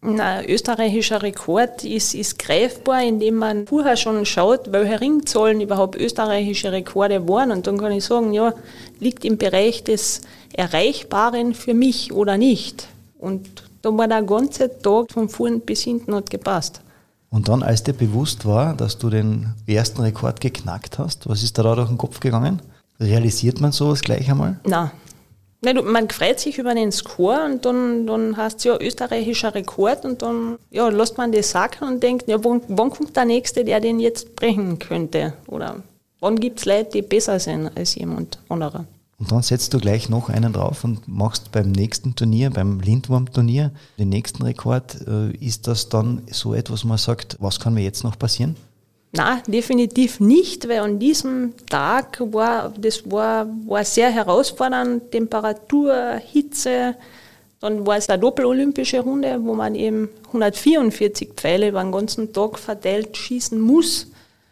Ein 0.04 0.46
österreichischer 0.50 1.22
Rekord 1.22 1.84
ist, 1.84 2.16
ist 2.16 2.40
greifbar, 2.40 3.04
indem 3.04 3.36
man 3.36 3.68
vorher 3.68 3.96
schon 3.96 4.26
schaut, 4.26 4.72
welche 4.72 5.00
Ringzahlen 5.00 5.62
überhaupt 5.62 5.96
österreichische 5.96 6.72
Rekorde 6.72 7.28
waren. 7.28 7.52
Und 7.52 7.68
dann 7.68 7.78
kann 7.78 7.92
ich 7.92 8.06
sagen, 8.06 8.34
ja, 8.34 8.54
liegt 9.00 9.24
im 9.26 9.38
Bereich 9.38 9.84
des 9.84 10.22
Erreichbaren 10.54 11.54
für 11.54 11.76
mich 11.76 12.12
oder 12.14 12.38
nicht. 12.38 12.88
Und 13.20 13.48
da 13.84 13.96
war 13.96 14.08
der 14.08 14.24
ganze 14.24 14.76
Tag 14.80 15.12
von 15.12 15.30
vorn 15.30 15.60
bis 15.62 15.82
hinten 15.82 16.16
hat 16.16 16.32
gepasst. 16.32 16.82
Und 17.30 17.48
dann, 17.48 17.62
als 17.62 17.84
dir 17.84 17.94
bewusst 17.94 18.46
war, 18.46 18.76
dass 18.76 18.98
du 18.98 19.12
den 19.12 19.54
ersten 19.68 20.02
Rekord 20.02 20.42
geknackt 20.42 20.98
hast, 20.98 21.30
was 21.30 21.44
ist 21.44 21.60
da, 21.60 21.64
da 21.64 21.76
durch 21.76 21.90
den 21.90 22.00
Kopf 22.00 22.20
gegangen? 22.20 22.60
Realisiert 23.00 23.62
man 23.62 23.72
sowas 23.72 24.02
gleich 24.02 24.30
einmal? 24.30 24.60
Nein, 24.66 24.92
man 25.62 26.10
freut 26.10 26.40
sich 26.40 26.58
über 26.58 26.74
den 26.74 26.92
Score 26.92 27.46
und 27.46 27.66
dann, 27.66 28.08
dann 28.08 28.36
heißt 28.36 28.58
es 28.60 28.64
ja 28.64 28.78
österreichischer 28.80 29.54
Rekord 29.54 30.06
und 30.06 30.22
dann 30.22 30.58
ja, 30.72 30.88
lässt 30.90 31.18
man 31.18 31.32
das 31.32 31.52
sacken 31.52 31.88
und 31.88 32.02
denkt, 32.02 32.28
ja, 32.28 32.44
wann, 32.44 32.62
wann 32.68 32.90
kommt 32.90 33.16
der 33.16 33.26
Nächste, 33.26 33.64
der 33.64 33.80
den 33.80 34.00
jetzt 34.00 34.36
brechen 34.36 34.80
könnte? 34.80 35.34
Oder 35.48 35.78
wann 36.20 36.40
gibt 36.40 36.60
es 36.60 36.66
Leute, 36.66 36.92
die 36.94 37.02
besser 37.04 37.40
sind 37.40 37.70
als 37.76 37.96
jemand 37.96 38.40
anderer? 38.50 38.86
Und 39.20 39.32
dann 39.32 39.44
setzt 39.44 39.72
du 39.76 39.80
gleich 39.80 40.10
noch 40.10 40.30
einen 40.30 40.52
drauf 40.52 40.84
und 40.84 41.08
machst 41.08 41.52
beim 41.52 41.72
nächsten 41.72 42.16
Turnier, 42.16 42.50
beim 42.50 42.80
Lindwurm-Turnier, 42.80 43.70
den 44.00 44.10
nächsten 44.10 44.42
Rekord. 44.42 44.98
Äh, 45.08 45.30
ist 45.38 45.68
das 45.68 45.90
dann 45.90 46.24
so 46.32 46.56
etwas, 46.56 46.84
wo 46.84 46.88
man 46.88 46.98
sagt, 46.98 47.38
was 47.40 47.60
kann 47.60 47.76
mir 47.76 47.84
jetzt 47.84 48.04
noch 48.04 48.18
passieren? 48.18 48.56
Na, 49.14 49.42
definitiv 49.46 50.22
nicht, 50.22 50.70
weil 50.70 50.80
an 50.80 50.98
diesem 50.98 51.54
Tag 51.70 52.22
war, 52.32 52.74
das 52.78 53.10
war, 53.12 53.46
war 53.68 53.84
sehr 53.84 54.10
herausfordernd, 54.10 55.12
Temperatur, 55.12 56.22
Hitze. 56.32 56.96
Dann 57.60 57.86
war 57.86 57.98
es 57.98 58.10
eine 58.10 58.22
doppelolympische 58.22 59.02
Runde, 59.02 59.38
wo 59.44 59.54
man 59.54 59.76
eben 59.76 60.10
144 60.28 61.34
Pfeile 61.36 61.70
über 61.70 61.82
den 61.82 61.92
ganzen 61.92 62.32
Tag 62.32 62.58
verteilt 62.58 63.18
schießen 63.18 63.60
muss. 63.60 64.08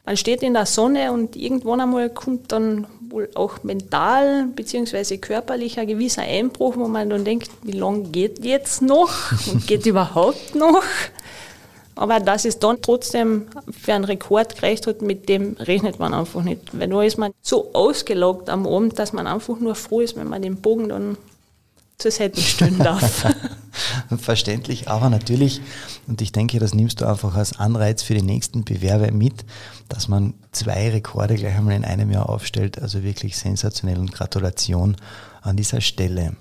Man 0.05 0.17
steht 0.17 0.43
in 0.43 0.53
der 0.53 0.65
Sonne 0.65 1.13
und 1.13 1.37
irgendwann 1.37 1.79
einmal 1.79 2.09
kommt 2.09 2.51
dann 2.51 2.85
wohl 3.09 3.29
auch 3.35 3.63
mental 3.63 4.47
bzw. 4.55 5.17
körperlich 5.17 5.79
ein 5.79 5.87
gewisser 5.87 6.23
Einbruch, 6.23 6.75
wo 6.75 6.87
man 6.87 7.09
dann 7.09 7.23
denkt, 7.23 7.49
wie 7.63 7.71
lange 7.71 8.03
geht 8.09 8.43
jetzt 8.43 8.81
noch 8.81 9.31
und 9.51 9.67
geht 9.67 9.85
überhaupt 9.85 10.55
noch? 10.55 10.83
Aber 11.99 12.21
dass 12.21 12.45
es 12.45 12.59
dann 12.59 12.77
trotzdem 12.81 13.47
für 13.69 13.93
einen 13.93 14.05
Rekord 14.05 14.55
gereicht 14.55 14.87
hat, 14.87 15.01
mit 15.01 15.27
dem 15.27 15.57
rechnet 15.59 15.99
man 15.99 16.13
einfach 16.13 16.41
nicht. 16.41 16.61
Weil 16.71 16.87
da 16.87 17.03
ist 17.03 17.17
man 17.17 17.33
so 17.41 17.73
ausgelockt 17.73 18.49
am 18.49 18.65
Abend, 18.65 18.97
dass 18.97 19.11
man 19.11 19.27
einfach 19.27 19.59
nur 19.59 19.75
froh 19.75 19.99
ist, 19.99 20.15
wenn 20.15 20.29
man 20.29 20.41
den 20.41 20.61
Bogen 20.61 20.87
dann 20.87 21.17
zur 21.97 22.11
Seite 22.11 22.39
stellen 22.39 22.79
darf. 22.83 23.25
Verständlich, 24.17 24.87
aber 24.87 25.09
natürlich, 25.09 25.59
und 26.07 26.21
ich 26.21 26.31
denke, 26.31 26.57
das 26.59 26.73
nimmst 26.73 27.01
du 27.01 27.05
einfach 27.05 27.35
als 27.35 27.59
Anreiz 27.59 28.01
für 28.01 28.13
die 28.13 28.21
nächsten 28.21 28.63
Bewerbe 28.63 29.11
mit, 29.11 29.43
dass 29.89 30.07
man 30.07 30.35
zwei 30.53 30.91
Rekorde 30.91 31.35
gleich 31.35 31.57
einmal 31.57 31.75
in 31.75 31.83
einem 31.83 32.11
Jahr 32.11 32.29
aufstellt. 32.29 32.81
Also 32.81 33.03
wirklich 33.03 33.35
sensationell 33.37 33.99
und 33.99 34.13
Gratulation 34.13 34.95
an 35.41 35.57
dieser 35.57 35.81
Stelle. 35.81 36.37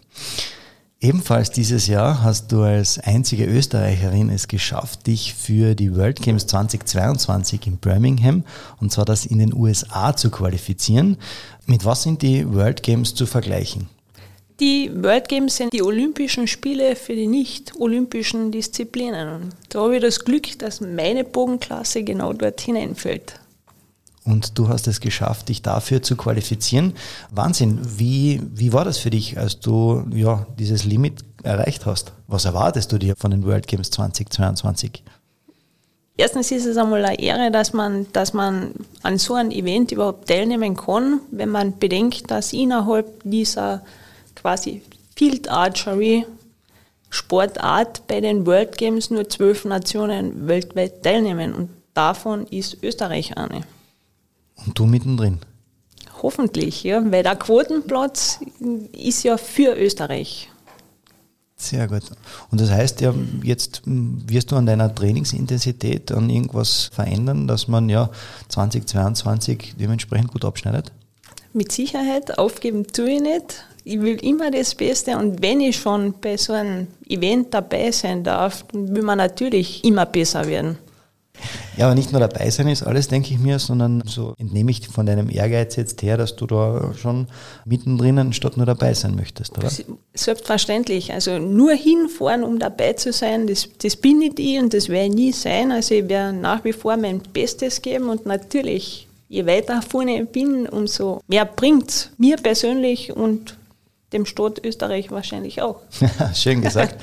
Ebenfalls 1.01 1.53
dieses 1.53 1.87
Jahr 1.87 2.25
hast 2.25 2.51
du 2.51 2.63
als 2.63 2.99
einzige 2.99 3.45
Österreicherin 3.45 4.31
es 4.31 4.49
geschafft, 4.49 5.07
dich 5.07 5.33
für 5.33 5.77
die 5.77 5.95
World 5.95 6.21
Games 6.21 6.49
2022 6.49 7.69
in 7.69 7.77
Birmingham, 7.77 8.43
und 8.81 8.91
zwar 8.91 9.05
das 9.05 9.25
in 9.25 9.39
den 9.39 9.55
USA, 9.55 10.17
zu 10.17 10.29
qualifizieren. 10.29 11.17
Mit 11.67 11.85
was 11.85 12.03
sind 12.03 12.23
die 12.23 12.53
World 12.53 12.83
Games 12.83 13.15
zu 13.15 13.27
vergleichen? 13.27 13.89
Die 14.59 14.91
World 14.93 15.29
Games 15.29 15.55
sind 15.55 15.73
die 15.73 15.85
Olympischen 15.85 16.49
Spiele 16.49 16.97
für 16.97 17.15
die 17.15 17.29
nicht-olympischen 17.29 18.51
Disziplinen. 18.51 19.29
Und 19.29 19.53
da 19.69 19.83
habe 19.83 19.97
ich 19.97 20.03
das 20.03 20.25
Glück, 20.25 20.59
dass 20.59 20.81
meine 20.81 21.23
Bogenklasse 21.23 22.03
genau 22.03 22.33
dort 22.33 22.61
hineinfällt 22.61 23.39
und 24.29 24.59
du 24.59 24.69
hast 24.69 24.87
es 24.87 25.01
geschafft, 25.01 25.49
dich 25.49 25.63
dafür 25.63 26.03
zu 26.03 26.15
qualifizieren. 26.17 26.93
Wahnsinn. 27.31 27.81
Wie, 27.83 28.43
wie 28.55 28.73
war 28.73 28.85
das 28.85 28.99
für 28.99 29.11
dich, 29.11 29.39
als 29.39 29.59
du 29.61 30.05
ja, 30.15 30.47
dieses 30.59 30.85
Limit 30.85 31.25
erreicht 31.43 31.87
hast? 31.87 32.13
Was 32.27 32.45
erwartest 32.45 32.93
du 32.93 32.99
dir 32.99 33.15
von 33.17 33.31
den 33.31 33.45
World 33.45 33.67
Games 33.67 33.91
2022? 33.91 35.03
Erstens 36.19 36.51
ist 36.51 36.67
es 36.67 36.77
einmal 36.77 37.05
eine 37.05 37.19
Ehre, 37.19 37.51
dass 37.51 37.73
man, 37.73 38.07
dass 38.13 38.35
man 38.35 38.73
an 39.03 39.19
so 39.19 39.35
einem 39.35 39.51
Event 39.51 39.93
überhaupt 39.93 40.29
teilnehmen 40.29 40.77
kann, 40.77 41.21
wenn 41.31 41.49
man 41.49 41.79
bedenkt, 41.79 42.31
dass 42.31 42.53
innerhalb 42.53 43.23
dieser 43.25 43.83
quasi 44.35 44.83
Field 45.17 45.49
Archery 45.49 46.27
Sportart 47.09 48.07
bei 48.07 48.21
den 48.21 48.45
World 48.47 48.77
Games 48.77 49.11
nur 49.11 49.29
zwölf 49.29 49.65
Nationen 49.65 50.47
weltweit 50.47 51.03
teilnehmen 51.03 51.55
und 51.55 51.71
davon 51.95 52.47
ist 52.49 52.83
Österreich 52.83 53.37
eine. 53.39 53.63
Und 54.67 54.79
du 54.79 54.87
mittendrin. 54.87 55.39
Hoffentlich, 56.23 56.83
ja, 56.83 57.01
weil 57.11 57.23
der 57.23 57.37
Quotenplatz 57.37 58.41
ist 58.93 59.23
ja 59.23 59.37
für 59.37 59.77
Österreich. 59.77 60.51
Sehr 61.61 61.89
gut. 61.89 62.03
Und 62.51 62.61
das 62.61 62.71
heißt 62.71 63.01
ja, 63.01 63.13
jetzt 63.43 63.83
wirst 63.85 64.53
du 64.53 64.57
an 64.57 64.67
deiner 64.67 64.95
Trainingsintensität 64.95 66.13
an 66.13 66.31
irgendwas 66.31 66.89
verändern, 66.93 67.49
dass 67.49 67.67
man 67.67 67.89
ja 67.89 68.11
2022 68.49 69.75
dementsprechend 69.79 70.33
gut 70.33 70.45
abschneidet? 70.45 70.93
Mit 71.53 71.73
Sicherheit, 71.73 72.39
aufgeben 72.39 72.87
tue 72.87 73.11
ich 73.11 73.21
nicht. 73.21 73.65
Ich 73.83 74.01
will 74.01 74.25
immer 74.25 74.53
das 74.53 74.75
Beste 74.75 75.17
und 75.17 75.43
wenn 75.43 75.61
ich 75.61 75.77
schon 75.77 76.15
bei 76.21 76.37
so 76.37 76.53
einem 76.53 76.87
Event 77.09 77.53
dabei 77.55 77.91
sein 77.91 78.23
darf, 78.23 78.65
will 78.73 79.03
man 79.03 79.19
natürlich 79.19 79.83
immer 79.85 80.07
besser 80.07 80.47
werden. 80.47 80.79
Ja, 81.77 81.87
aber 81.87 81.95
nicht 81.95 82.13
nur 82.13 82.21
dabei 82.21 82.51
sein 82.51 82.69
ist 82.69 82.83
alles, 82.83 83.09
denke 83.09 83.33
ich 83.33 83.39
mir, 83.39 83.59
sondern 83.59 84.03
so 84.07 84.35
entnehme 84.39 84.71
ich 84.71 84.89
von 84.89 85.07
deinem 85.07 85.31
Ehrgeiz 85.31 85.77
jetzt 85.77 86.03
her, 86.03 86.17
dass 86.17 86.35
du 86.37 86.47
da 86.47 86.93
schon 86.95 87.29
mittendrin 87.65 88.33
statt 88.33 88.57
nur 88.57 88.67
dabei 88.67 88.95
sein 88.95 89.15
möchtest, 89.15 89.57
oder? 89.57 89.71
Selbstverständlich. 90.15 91.13
Also 91.13 91.39
nur 91.39 91.73
hinfahren, 91.73 92.43
um 92.43 92.59
dabei 92.59 92.95
zu 92.95 93.13
sein, 93.13 93.47
das, 93.47 93.69
das 93.81 93.97
bin 93.97 94.21
ich 94.23 94.35
nie 94.37 94.59
und 94.59 94.75
das 94.75 94.89
werde 94.89 95.09
ich 95.09 95.15
nie 95.15 95.33
sein. 95.33 95.71
Also 95.71 95.95
ich 95.95 96.09
werde 96.09 96.37
nach 96.37 96.65
wie 96.65 96.73
vor 96.73 96.97
mein 96.97 97.21
Bestes 97.21 97.81
geben 97.81 98.09
und 98.09 98.27
natürlich, 98.27 99.07
je 99.29 99.47
weiter 99.47 99.81
vorne 99.83 100.23
ich 100.23 100.29
bin, 100.29 100.69
umso 100.69 101.21
mehr 101.29 101.45
bringt 101.45 101.91
es 101.91 102.11
mir 102.19 102.37
persönlich 102.37 103.13
und 103.13 103.57
dem 104.13 104.25
Staat 104.25 104.65
Österreich 104.65 105.11
wahrscheinlich 105.11 105.61
auch. 105.61 105.81
Schön 106.35 106.63
gesagt. 106.63 106.97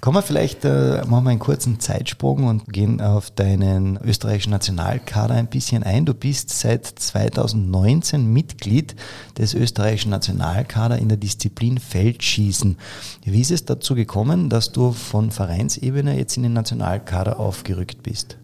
Kommen 0.00 0.16
wir 0.16 0.22
vielleicht, 0.22 0.64
äh, 0.64 1.02
machen 1.06 1.24
wir 1.24 1.30
einen 1.30 1.38
kurzen 1.40 1.80
Zeitsprung 1.80 2.44
und 2.44 2.72
gehen 2.72 3.00
auf 3.00 3.30
deinen 3.30 3.98
österreichischen 4.04 4.50
Nationalkader 4.50 5.34
ein 5.34 5.48
bisschen 5.48 5.82
ein. 5.82 6.04
Du 6.06 6.14
bist 6.14 6.50
seit 6.50 6.86
2019 6.86 8.32
Mitglied 8.32 8.94
des 9.38 9.54
österreichischen 9.54 10.10
Nationalkader 10.10 10.98
in 10.98 11.08
der 11.08 11.18
Disziplin 11.18 11.78
Feldschießen. 11.78 12.78
Wie 13.24 13.40
ist 13.40 13.50
es 13.50 13.64
dazu 13.64 13.96
gekommen, 13.96 14.48
dass 14.48 14.70
du 14.70 14.92
von 14.92 15.32
Vereinsebene 15.32 16.16
jetzt 16.16 16.36
in 16.36 16.44
den 16.44 16.52
Nationalkader 16.52 17.40
aufgerückt 17.40 18.04
bist? 18.04 18.38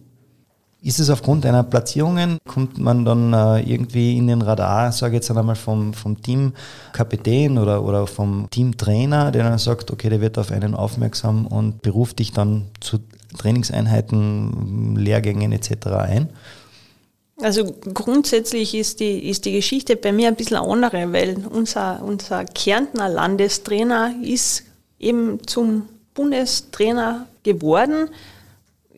Ist 0.80 1.00
es 1.00 1.10
aufgrund 1.10 1.44
deiner 1.44 1.64
Platzierungen, 1.64 2.38
kommt 2.46 2.78
man 2.78 3.04
dann 3.04 3.32
äh, 3.32 3.60
irgendwie 3.62 4.16
in 4.16 4.28
den 4.28 4.42
Radar, 4.42 4.92
sage 4.92 5.16
ich 5.16 5.22
jetzt 5.22 5.36
einmal 5.36 5.56
vom, 5.56 5.92
vom 5.92 6.22
Teamkapitän 6.22 7.58
oder, 7.58 7.82
oder 7.84 8.06
vom 8.06 8.48
Teamtrainer, 8.48 9.32
der 9.32 9.42
dann 9.42 9.58
sagt, 9.58 9.90
okay, 9.90 10.08
der 10.08 10.20
wird 10.20 10.38
auf 10.38 10.52
einen 10.52 10.76
aufmerksam 10.76 11.48
und 11.48 11.82
beruft 11.82 12.20
dich 12.20 12.32
dann 12.32 12.66
zu 12.78 13.00
Trainingseinheiten, 13.36 14.94
Lehrgängen 14.94 15.50
etc. 15.50 15.86
ein? 15.86 16.28
Also 17.40 17.72
grundsätzlich 17.94 18.74
ist 18.74 19.00
die, 19.00 19.28
ist 19.28 19.44
die 19.44 19.52
Geschichte 19.52 19.96
bei 19.96 20.12
mir 20.12 20.28
ein 20.28 20.36
bisschen 20.36 20.56
andere, 20.56 21.12
weil 21.12 21.44
unser, 21.50 22.02
unser 22.04 22.44
Kärntner 22.44 23.08
Landestrainer 23.08 24.12
ist 24.22 24.62
eben 24.98 25.44
zum 25.46 25.88
Bundestrainer 26.14 27.26
geworden 27.42 28.10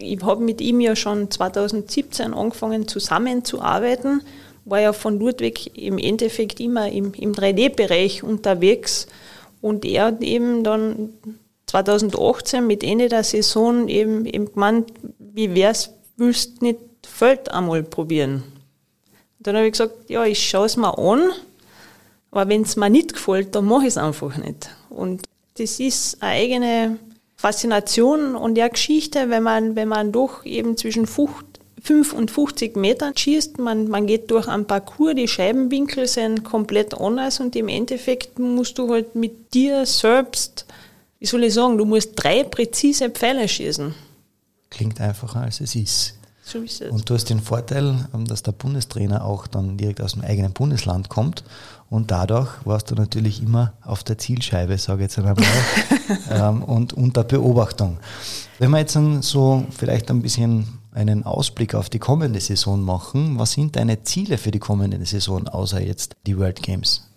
ich 0.03 0.23
habe 0.23 0.43
mit 0.43 0.61
ihm 0.61 0.81
ja 0.81 0.97
schon 0.97 1.31
2017 1.31 2.35
angefangen 2.35 2.89
zusammenzuarbeiten, 2.89 4.23
war 4.65 4.81
ja 4.81 4.93
von 4.93 5.19
Ludwig 5.19 5.77
im 5.77 5.99
Endeffekt 5.99 6.61
immer 6.61 6.91
im, 6.91 7.15
im 7.15 7.33
3D-Bereich 7.33 8.23
unterwegs 8.23 9.07
und 9.61 9.85
er 9.85 10.07
hat 10.07 10.23
eben 10.23 10.65
dann 10.65 11.11
2018 11.67 12.67
mit 12.67 12.83
Ende 12.83 13.09
der 13.09 13.25
Saison 13.25 13.89
eben, 13.89 14.27
eben 14.27 14.53
gemeint, 14.53 14.93
wie 15.19 15.55
wär's, 15.55 15.91
willst 16.17 16.63
nicht 16.63 16.79
Feld 17.07 17.51
einmal 17.51 17.83
probieren? 17.83 18.43
dann 19.41 19.57
habe 19.57 19.67
ich 19.67 19.73
gesagt, 19.73 20.09
ja, 20.09 20.25
ich 20.25 20.49
schaue 20.49 20.67
es 20.67 20.77
mir 20.77 20.97
an. 20.99 21.31
Aber 22.31 22.49
wenn 22.49 22.63
es 22.63 22.77
mir 22.77 22.91
nicht 22.91 23.15
gefällt, 23.15 23.55
dann 23.55 23.65
mache 23.65 23.83
ich 23.83 23.89
es 23.89 23.97
einfach 23.97 24.37
nicht. 24.37 24.71
Und 24.89 25.23
das 25.57 25.81
ist 25.81 26.23
eine 26.23 26.33
eigene 26.33 26.99
Faszination 27.41 28.37
und 28.37 28.59
ja 28.59 28.69
Geschichte, 28.69 29.31
wenn 29.31 29.43
man, 29.43 29.75
wenn 29.75 29.89
man 29.89 30.13
doch 30.13 30.45
eben 30.45 30.77
zwischen 30.77 31.07
5 31.07 32.13
und 32.13 32.31
50 32.31 32.77
Metern 32.77 33.17
schießt, 33.17 33.59
man, 33.59 33.89
man 33.89 34.07
geht 34.07 34.31
durch 34.31 34.47
einen 34.47 34.67
Parcours, 34.67 35.15
die 35.15 35.27
Scheibenwinkel 35.27 36.07
sind 36.07 36.45
komplett 36.45 36.93
anders 36.93 37.41
und 37.41 37.57
im 37.57 37.69
Endeffekt 37.69 38.39
musst 38.39 38.77
du 38.77 38.91
halt 38.91 39.15
mit 39.15 39.55
dir 39.55 39.87
selbst, 39.87 40.67
wie 41.19 41.25
soll 41.25 41.45
ich 41.45 41.55
sagen, 41.55 41.79
du 41.79 41.87
musst 41.87 42.13
drei 42.15 42.45
präzise 42.45 43.09
Pfeile 43.09 43.49
schießen. 43.49 43.95
Klingt 44.69 45.01
einfacher 45.01 45.41
als 45.41 45.63
es 45.63 45.75
ist. 45.75 46.20
So 46.51 46.59
ist 46.59 46.81
es. 46.81 46.91
Und 46.91 47.09
du 47.09 47.15
hast 47.15 47.31
den 47.31 47.41
Vorteil, 47.41 48.09
ähm, 48.13 48.25
dass 48.27 48.43
der 48.43 48.53
Bundestrainer 48.53 49.25
auch 49.25 49.47
dann 49.47 49.77
direkt 49.77 50.01
aus 50.01 50.15
dem 50.15 50.23
eigenen 50.23 50.53
Bundesland 50.53 51.09
kommt 51.09 51.45
und 51.91 52.11
dadurch 52.11 52.49
warst 52.65 52.91
du 52.91 52.95
natürlich 52.95 53.43
immer 53.43 53.73
auf 53.83 54.03
der 54.03 54.19
Zielscheibe, 54.19 54.77
sage 54.79 55.05
ich 55.05 55.15
jetzt 55.15 55.19
einmal, 55.19 55.37
ähm, 56.31 56.63
und 56.65 56.93
unter 56.93 57.25
Beobachtung. 57.25 57.99
Wenn 58.59 58.71
wir 58.71 58.79
jetzt 58.79 58.97
dann 58.97 59.23
so 59.23 59.65
vielleicht 59.71 60.11
ein 60.11 60.23
bisschen 60.23 60.79
einen 60.93 61.25
Ausblick 61.25 61.75
auf 61.75 61.89
die 61.89 62.01
kommende 62.01 62.41
Saison 62.41 62.81
machen, 62.81 63.39
was 63.39 63.53
sind 63.53 63.77
deine 63.77 64.03
Ziele 64.03 64.37
für 64.39 64.51
die 64.51 64.59
kommende 64.59 65.05
Saison, 65.05 65.47
außer 65.47 65.81
jetzt 65.81 66.17
die 66.27 66.37
World 66.37 66.63
Games? 66.63 67.10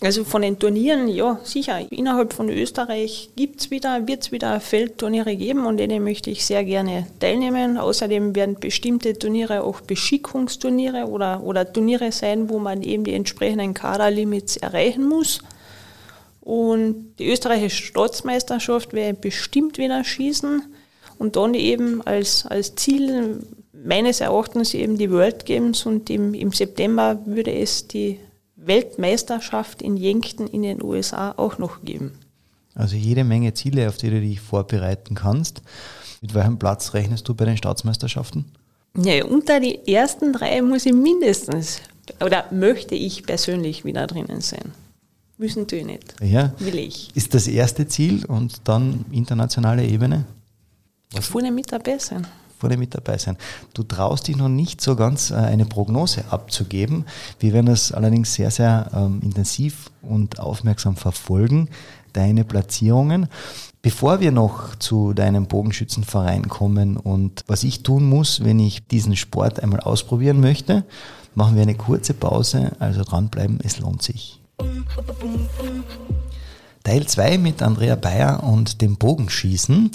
Also 0.00 0.22
von 0.22 0.42
den 0.42 0.60
Turnieren, 0.60 1.08
ja, 1.08 1.40
sicher. 1.42 1.80
Innerhalb 1.90 2.32
von 2.32 2.48
Österreich 2.48 3.30
gibt's 3.34 3.72
wieder, 3.72 4.06
wird's 4.06 4.30
wieder 4.30 4.60
Feldturniere 4.60 5.34
geben 5.34 5.66
und 5.66 5.78
denen 5.78 6.04
möchte 6.04 6.30
ich 6.30 6.46
sehr 6.46 6.64
gerne 6.64 7.08
teilnehmen. 7.18 7.76
Außerdem 7.76 8.36
werden 8.36 8.60
bestimmte 8.60 9.18
Turniere 9.18 9.64
auch 9.64 9.80
Beschickungsturniere 9.80 11.08
oder, 11.08 11.42
oder 11.42 11.72
Turniere 11.72 12.12
sein, 12.12 12.48
wo 12.48 12.60
man 12.60 12.82
eben 12.82 13.02
die 13.02 13.14
entsprechenden 13.14 13.74
Kaderlimits 13.74 14.56
erreichen 14.56 15.08
muss. 15.08 15.40
Und 16.42 17.16
die 17.18 17.30
österreichische 17.30 17.86
Staatsmeisterschaft 17.86 18.92
werde 18.92 19.18
bestimmt 19.18 19.78
wieder 19.78 20.04
schießen 20.04 20.62
und 21.18 21.34
dann 21.34 21.54
eben 21.54 22.02
als, 22.06 22.46
als 22.46 22.76
Ziel 22.76 23.40
meines 23.72 24.20
Erachtens 24.20 24.74
eben 24.74 24.96
die 24.96 25.10
World 25.10 25.44
Games 25.44 25.86
und 25.86 26.08
im, 26.08 26.34
im 26.34 26.52
September 26.52 27.20
würde 27.26 27.52
es 27.52 27.88
die 27.88 28.20
Weltmeisterschaft 28.58 29.82
in 29.82 29.96
Yankton 29.96 30.46
in 30.46 30.62
den 30.62 30.82
USA 30.82 31.32
auch 31.36 31.58
noch 31.58 31.82
geben. 31.82 32.12
Also 32.74 32.96
jede 32.96 33.24
Menge 33.24 33.54
Ziele, 33.54 33.88
auf 33.88 33.96
die 33.96 34.10
du 34.10 34.20
dich 34.20 34.40
vorbereiten 34.40 35.14
kannst. 35.14 35.62
Mit 36.20 36.34
welchem 36.34 36.58
Platz 36.58 36.94
rechnest 36.94 37.28
du 37.28 37.34
bei 37.34 37.44
den 37.44 37.56
Staatsmeisterschaften? 37.56 38.44
Ja, 38.96 39.24
unter 39.24 39.60
die 39.60 39.86
ersten 39.92 40.32
drei 40.32 40.60
muss 40.62 40.86
ich 40.86 40.92
mindestens 40.92 41.80
oder 42.20 42.46
möchte 42.50 42.94
ich 42.94 43.24
persönlich 43.24 43.84
wieder 43.84 44.06
drinnen 44.06 44.40
sein. 44.40 44.72
Müssen 45.36 45.68
tue 45.68 45.80
ich 45.80 45.86
nicht. 45.86 46.14
Ja. 46.20 46.52
Will 46.58 46.78
ich. 46.78 47.14
Ist 47.14 47.34
das 47.34 47.46
erste 47.46 47.86
Ziel 47.86 48.24
und 48.26 48.60
dann 48.64 49.04
internationale 49.12 49.86
Ebene? 49.86 50.24
Was? 51.12 51.26
Vorne 51.26 51.52
mit 51.52 51.70
dabei 51.70 51.98
sein 51.98 52.26
vorne 52.58 52.76
mit 52.76 52.94
dabei 52.94 53.18
sein. 53.18 53.36
Du 53.74 53.82
traust 53.82 54.28
dich 54.28 54.36
noch 54.36 54.48
nicht 54.48 54.80
so 54.80 54.96
ganz, 54.96 55.30
äh, 55.30 55.34
eine 55.34 55.64
Prognose 55.64 56.24
abzugeben. 56.30 57.04
Wir 57.38 57.52
werden 57.52 57.66
das 57.66 57.92
allerdings 57.92 58.34
sehr, 58.34 58.50
sehr 58.50 58.90
ähm, 58.94 59.20
intensiv 59.22 59.90
und 60.02 60.40
aufmerksam 60.40 60.96
verfolgen, 60.96 61.68
deine 62.12 62.44
Platzierungen. 62.44 63.28
Bevor 63.80 64.20
wir 64.20 64.32
noch 64.32 64.74
zu 64.76 65.12
deinem 65.12 65.46
Bogenschützenverein 65.46 66.48
kommen 66.48 66.96
und 66.96 67.44
was 67.46 67.62
ich 67.62 67.84
tun 67.84 68.08
muss, 68.08 68.44
wenn 68.44 68.58
ich 68.58 68.86
diesen 68.88 69.14
Sport 69.14 69.60
einmal 69.62 69.80
ausprobieren 69.80 70.40
möchte, 70.40 70.84
machen 71.34 71.54
wir 71.54 71.62
eine 71.62 71.76
kurze 71.76 72.14
Pause. 72.14 72.72
Also 72.80 73.04
dranbleiben, 73.04 73.60
es 73.62 73.78
lohnt 73.78 74.02
sich. 74.02 74.40
Teil 76.82 77.06
2 77.06 77.38
mit 77.38 77.62
Andrea 77.62 77.94
Bayer 77.94 78.42
und 78.42 78.80
dem 78.80 78.96
Bogenschießen. 78.96 79.90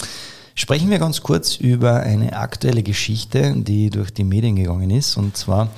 Sprechen 0.55 0.89
wir 0.91 0.99
ganz 0.99 1.21
kurz 1.21 1.55
über 1.55 2.01
eine 2.01 2.37
aktuelle 2.37 2.83
Geschichte, 2.83 3.55
die 3.57 3.89
durch 3.89 4.11
die 4.11 4.23
Medien 4.23 4.55
gegangen 4.55 4.91
ist, 4.91 5.17
und 5.17 5.35
zwar 5.35 5.69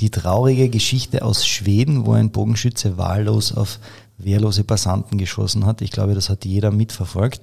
die 0.00 0.10
traurige 0.10 0.70
Geschichte 0.70 1.22
aus 1.24 1.46
Schweden, 1.46 2.06
wo 2.06 2.12
ein 2.12 2.30
Bogenschütze 2.30 2.96
wahllos 2.96 3.54
auf 3.54 3.78
wehrlose 4.18 4.64
Passanten 4.64 5.18
geschossen 5.18 5.66
hat. 5.66 5.82
Ich 5.82 5.90
glaube, 5.90 6.14
das 6.14 6.30
hat 6.30 6.44
jeder 6.44 6.70
mitverfolgt. 6.70 7.42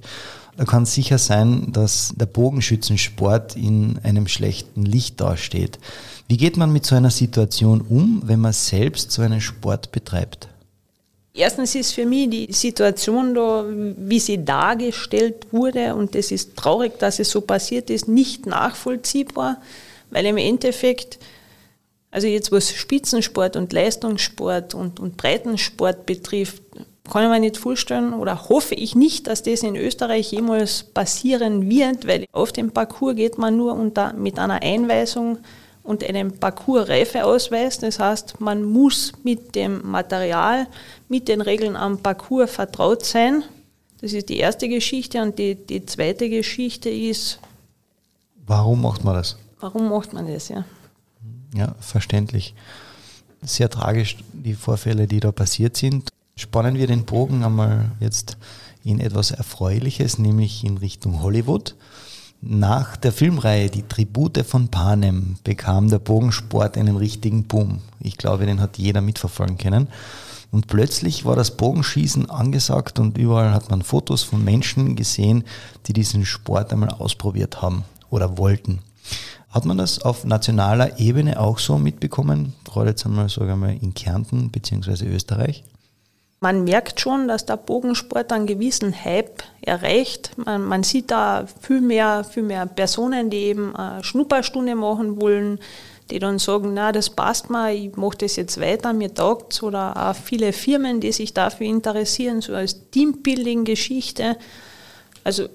Da 0.58 0.66
kann 0.66 0.86
sicher 0.86 1.18
sein, 1.18 1.72
dass 1.72 2.14
der 2.16 2.26
Bogenschützensport 2.26 3.56
in 3.56 4.00
einem 4.04 4.28
schlechten 4.28 4.84
Licht 4.84 5.22
dasteht. 5.22 5.80
Wie 6.28 6.38
geht 6.38 6.58
man 6.58 6.74
mit 6.74 6.86
so 6.86 6.96
einer 6.96 7.12
Situation 7.12 7.82
um, 7.82 8.22
wenn 8.26 8.40
man 8.40 8.54
selbst 8.54 9.12
so 9.12 9.22
einen 9.22 9.42
Sport 9.42 9.92
betreibt? 9.92 10.50
Erstens 11.34 11.76
ist 11.76 11.94
für 11.94 12.06
mich 12.06 12.30
die 12.30 12.52
Situation 12.52 13.34
da, 13.34 13.66
wie 13.70 14.20
sie 14.20 14.44
dargestellt 14.44 15.48
wurde, 15.52 15.96
und 15.96 16.14
es 16.16 16.32
ist 16.32 16.58
traurig, 16.58 17.00
dass 17.00 17.20
es 17.20 17.30
so 17.30 17.42
passiert 17.42 17.90
ist, 17.90 18.08
nicht 18.08 18.46
nachvollziehbar, 18.46 19.62
weil 20.10 20.26
im 20.26 20.38
Endeffekt, 20.38 21.20
also 22.12 22.28
jetzt 22.28 22.52
was 22.52 22.74
Spitzensport 22.74 23.56
und 23.56 23.72
Leistungssport 23.72 24.76
und, 24.76 25.00
und 25.00 25.16
Breitensport 25.16 26.06
betrifft, 26.06 26.64
kann 27.10 27.24
ich 27.24 27.30
mir 27.30 27.40
nicht 27.40 27.58
vorstellen 27.58 28.14
oder 28.14 28.50
hoffe 28.50 28.76
ich 28.76 28.96
nicht, 28.96 29.28
dass 29.28 29.42
das 29.42 29.64
in 29.64 29.76
Österreich 29.76 30.32
jemals 30.32 30.84
passieren 30.84 31.70
wird, 31.70 32.08
weil 32.08 32.26
auf 32.34 32.52
dem 32.52 32.72
Parcours 32.72 33.16
geht 33.16 33.38
man 33.38 33.58
nur 33.58 33.74
unter, 33.74 34.14
mit 34.14 34.38
einer 34.38 34.62
Einweisung 34.62 35.40
und 35.84 36.04
einem 36.04 36.38
Parcours-Reifeausweis. 36.40 37.80
Das 37.80 38.00
heißt, 38.00 38.40
man 38.40 38.64
muss 38.64 39.14
mit 39.24 39.56
dem 39.56 39.82
Material, 39.84 40.68
mit 41.12 41.28
den 41.28 41.42
Regeln 41.42 41.76
am 41.76 42.00
Parcours 42.00 42.50
vertraut 42.50 43.06
sein. 43.06 43.44
Das 44.00 44.14
ist 44.14 44.30
die 44.30 44.38
erste 44.38 44.70
Geschichte. 44.70 45.22
Und 45.22 45.38
die, 45.38 45.56
die 45.56 45.86
zweite 45.86 46.30
Geschichte 46.30 46.90
ist. 46.90 47.40
Warum 48.48 48.82
macht 48.82 49.04
man 49.04 49.16
das? 49.16 49.38
Warum 49.60 49.90
macht 49.90 50.14
man 50.14 50.26
das, 50.26 50.48
ja? 50.48 50.64
Ja, 51.54 51.76
verständlich. 51.82 52.56
Sehr 53.42 53.70
tragisch, 53.70 54.18
die 54.32 54.54
Vorfälle, 54.54 55.06
die 55.06 55.20
da 55.20 55.32
passiert 55.32 55.76
sind. 55.76 56.10
Spannen 56.38 56.76
wir 56.76 56.88
den 56.88 57.04
Bogen 57.04 57.44
einmal 57.44 57.92
jetzt 58.00 58.38
in 58.84 59.02
etwas 59.02 59.32
Erfreuliches, 59.32 60.18
nämlich 60.18 60.64
in 60.64 60.78
Richtung 60.78 61.22
Hollywood. 61.22 61.76
Nach 62.40 62.96
der 62.96 63.12
Filmreihe 63.12 63.70
Die 63.70 63.84
Tribute 63.84 64.46
von 64.46 64.70
Panem 64.70 65.36
bekam 65.44 65.90
der 65.90 66.00
Bogensport 66.00 66.78
einen 66.78 66.96
richtigen 66.96 67.44
Boom. 67.44 67.82
Ich 68.00 68.18
glaube, 68.18 68.46
den 68.46 68.62
hat 68.62 68.78
jeder 68.78 69.02
mitverfolgen 69.02 69.58
können. 69.58 69.90
Und 70.52 70.68
plötzlich 70.68 71.24
war 71.24 71.36
das 71.36 71.56
Bogenschießen 71.56 72.30
angesagt 72.30 73.00
und 73.00 73.18
überall 73.18 73.54
hat 73.54 73.70
man 73.70 73.82
Fotos 73.82 74.24
von 74.24 74.44
Menschen 74.44 74.96
gesehen, 74.98 75.46
die 75.88 75.94
diesen 75.94 76.26
Sport 76.26 76.74
einmal 76.74 76.90
ausprobiert 76.90 77.62
haben 77.62 77.86
oder 78.10 78.38
wollten. 78.38 78.80
Hat 79.50 79.66
man 79.66 79.78
das 79.78 80.02
auf 80.02 80.26
nationaler 80.26 81.00
Ebene 81.00 81.40
auch 81.40 81.60
so 81.60 81.78
mitbekommen? 81.78 82.54
Gerade 82.66 82.92
jetzt 82.92 83.06
einmal, 83.06 83.30
sagen 83.30 83.60
wir 83.62 83.82
in 83.82 83.94
Kärnten 83.94 84.50
bzw. 84.50 85.06
Österreich? 85.06 85.64
Man 86.40 86.64
merkt 86.64 87.00
schon, 87.00 87.28
dass 87.28 87.46
der 87.46 87.58
Bogensport 87.58 88.32
einen 88.32 88.48
gewissen 88.48 88.94
Hype 89.06 89.44
erreicht. 89.62 90.32
Man, 90.38 90.64
man 90.64 90.84
sieht 90.84 91.12
da 91.12 91.46
viel 91.62 91.82
mehr, 91.82 92.24
viel 92.24 92.44
mehr 92.44 92.66
Personen, 92.66 93.30
die 93.30 93.38
eben 93.38 93.76
eine 93.76 94.04
Schnupperstunde 94.04 94.76
machen 94.76 95.22
wollen, 95.22 95.60
die 96.12 96.20
dann 96.20 96.40
sagen, 96.40 96.74
na, 96.74 96.92
das 96.92 97.10
passt 97.10 97.50
mal, 97.50 97.74
ich 97.74 97.96
mache 97.96 98.18
das 98.18 98.36
jetzt 98.36 98.60
weiter, 98.60 98.94
mir 98.94 99.14
taugt's. 99.14 99.64
Oder 99.64 100.10
auch 100.10 100.16
viele 100.16 100.54
Firmen, 100.54 101.00
die 101.00 101.12
sich 101.12 101.34
dafür 101.34 101.68
interessieren, 101.68 102.42
so 102.42 102.54
als 102.54 102.90
Teambuilding-Geschichte. 102.92 104.38
Also 105.24 105.48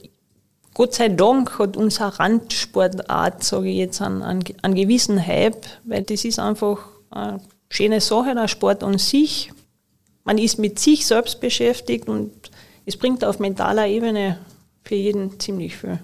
Gott 0.75 0.95
sei 0.95 1.09
Dank 1.09 1.59
hat 1.59 1.77
unsere 1.77 2.19
Randsportart, 2.19 3.45
sage 3.45 3.69
ich 3.69 3.77
jetzt, 3.77 4.03
einen, 4.03 4.23
einen, 4.23 4.45
einen 4.63 4.75
gewissen 4.75 5.25
Hype, 5.25 5.65
weil 5.85 6.03
das 6.03 6.25
ist 6.25 6.39
einfach 6.39 6.79
eine 7.11 7.41
schöne 7.71 8.01
Sache, 8.01 8.35
der 8.35 8.49
Sport 8.49 8.83
an 8.83 8.99
sich 8.99 9.53
man 10.27 10.39
ist 10.39 10.59
mit 10.59 10.79
sich 10.79 11.07
selbst 11.07 11.41
beschäftigt 11.41 12.09
und 12.09 12.33
es 12.85 12.97
bringt 12.97 13.25
auf 13.25 13.39
mentaler 13.39 13.87
Ebene 13.87 14.39
für 14.83 14.97
jeden 14.97 15.39
ziemlich 15.41 15.77
viel. 15.77 16.01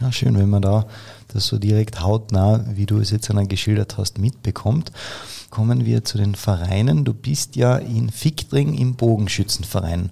Ja, 0.00 0.10
schön, 0.10 0.38
wenn 0.38 0.48
man 0.48 0.62
da 0.62 0.86
das 1.28 1.46
so 1.46 1.58
direkt 1.58 2.00
hautnah, 2.00 2.64
wie 2.74 2.86
du 2.86 2.98
es 2.98 3.10
jetzt 3.10 3.28
einmal 3.30 3.46
geschildert 3.46 3.98
hast, 3.98 4.18
mitbekommt. 4.18 4.92
Kommen 5.50 5.84
wir 5.84 6.04
zu 6.04 6.18
den 6.18 6.34
Vereinen. 6.34 7.04
Du 7.04 7.14
bist 7.14 7.56
ja 7.56 7.76
in 7.76 8.10
Fichtring 8.10 8.74
im 8.74 8.94
Bogenschützenverein. 8.94 10.10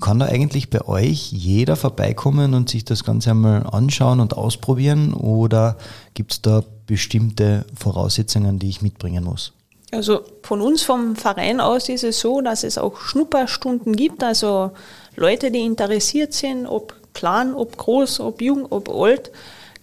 Kann 0.00 0.18
da 0.18 0.26
eigentlich 0.26 0.68
bei 0.68 0.86
euch 0.86 1.32
jeder 1.32 1.74
vorbeikommen 1.74 2.52
und 2.52 2.68
sich 2.68 2.84
das 2.84 3.02
Ganze 3.02 3.30
einmal 3.30 3.66
anschauen 3.66 4.20
und 4.20 4.36
ausprobieren 4.36 5.14
oder 5.14 5.78
gibt 6.12 6.32
es 6.32 6.42
da 6.42 6.62
bestimmte 6.86 7.64
Voraussetzungen, 7.74 8.58
die 8.58 8.68
ich 8.68 8.82
mitbringen 8.82 9.24
muss? 9.24 9.52
Also 9.92 10.20
von 10.42 10.60
uns 10.60 10.82
vom 10.82 11.16
Verein 11.16 11.60
aus 11.60 11.88
ist 11.88 12.04
es 12.04 12.20
so, 12.20 12.40
dass 12.40 12.64
es 12.64 12.76
auch 12.76 12.98
Schnupperstunden 12.98 13.96
gibt, 13.96 14.22
also 14.22 14.72
Leute, 15.14 15.50
die 15.50 15.60
interessiert 15.60 16.34
sind, 16.34 16.66
ob 16.66 16.94
klein, 17.14 17.54
ob 17.54 17.76
groß, 17.76 18.20
ob 18.20 18.42
jung, 18.42 18.66
ob 18.68 18.90
alt, 18.90 19.30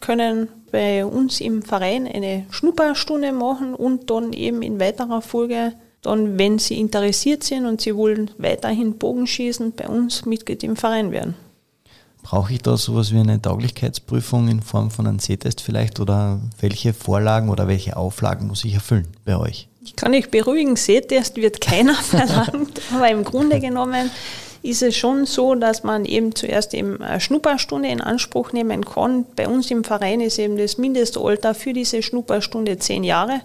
können 0.04 0.50
bei 0.70 1.06
uns 1.06 1.40
im 1.40 1.62
Verein 1.62 2.06
eine 2.06 2.46
Schnupperstunde 2.50 3.32
machen 3.32 3.74
und 3.74 4.10
dann 4.10 4.34
eben 4.34 4.62
in 4.62 4.78
weiterer 4.80 5.22
Folge 5.22 5.74
dann, 6.02 6.38
wenn 6.38 6.60
sie 6.60 6.78
interessiert 6.78 7.44
sind 7.44 7.66
und 7.66 7.80
sie 7.80 7.96
wollen 7.96 8.30
weiterhin 8.38 8.98
Bogenschießen, 8.98 9.72
bei 9.72 9.88
uns 9.88 10.26
Mitglied 10.26 10.62
im 10.64 10.76
Verein 10.76 11.12
werden. 11.12 11.36
Brauche 12.22 12.52
ich 12.52 12.62
da 12.62 12.76
sowas 12.76 13.14
wie 13.14 13.20
eine 13.20 13.42
Tauglichkeitsprüfung 13.42 14.50
in 14.50 14.62
Form 14.62 14.92
von 14.92 15.08
einem 15.08 15.20
Sehtest 15.20 15.62
vielleicht 15.62 16.02
oder 16.02 16.42
welche 16.60 16.94
Vorlagen 16.94 17.50
oder 17.50 17.70
welche 17.70 17.96
Auflagen 17.96 18.48
muss 18.48 18.66
ich 18.66 18.74
erfüllen 18.74 19.08
bei 19.24 19.38
euch? 19.38 19.70
Ich 19.86 19.96
kann 19.96 20.14
euch 20.14 20.30
beruhigen, 20.30 20.76
Sehtest 20.76 21.38
wird 21.38 21.62
keiner 21.62 21.96
verlangt, 22.02 22.82
aber 22.94 23.10
im 23.10 23.24
Grunde 23.24 23.62
genommen 23.62 24.12
ist 24.64 24.82
es 24.82 24.96
schon 24.96 25.26
so, 25.26 25.56
dass 25.56 25.84
man 25.84 26.06
eben 26.06 26.34
zuerst 26.34 26.74
eben 26.74 27.02
eine 27.02 27.20
Schnupperstunde 27.20 27.90
in 27.90 28.02
Anspruch 28.02 28.54
nehmen 28.54 28.86
kann. 28.86 29.26
Bei 29.36 29.48
uns 29.48 29.70
im 29.70 29.84
Verein 29.84 30.22
ist 30.22 30.40
eben 30.40 30.58
das 30.58 30.78
Mindestalter 30.78 31.54
für 31.54 31.74
diese 31.74 32.02
Schnupperstunde 32.02 32.78
zehn 32.78 33.04
Jahre. 33.04 33.42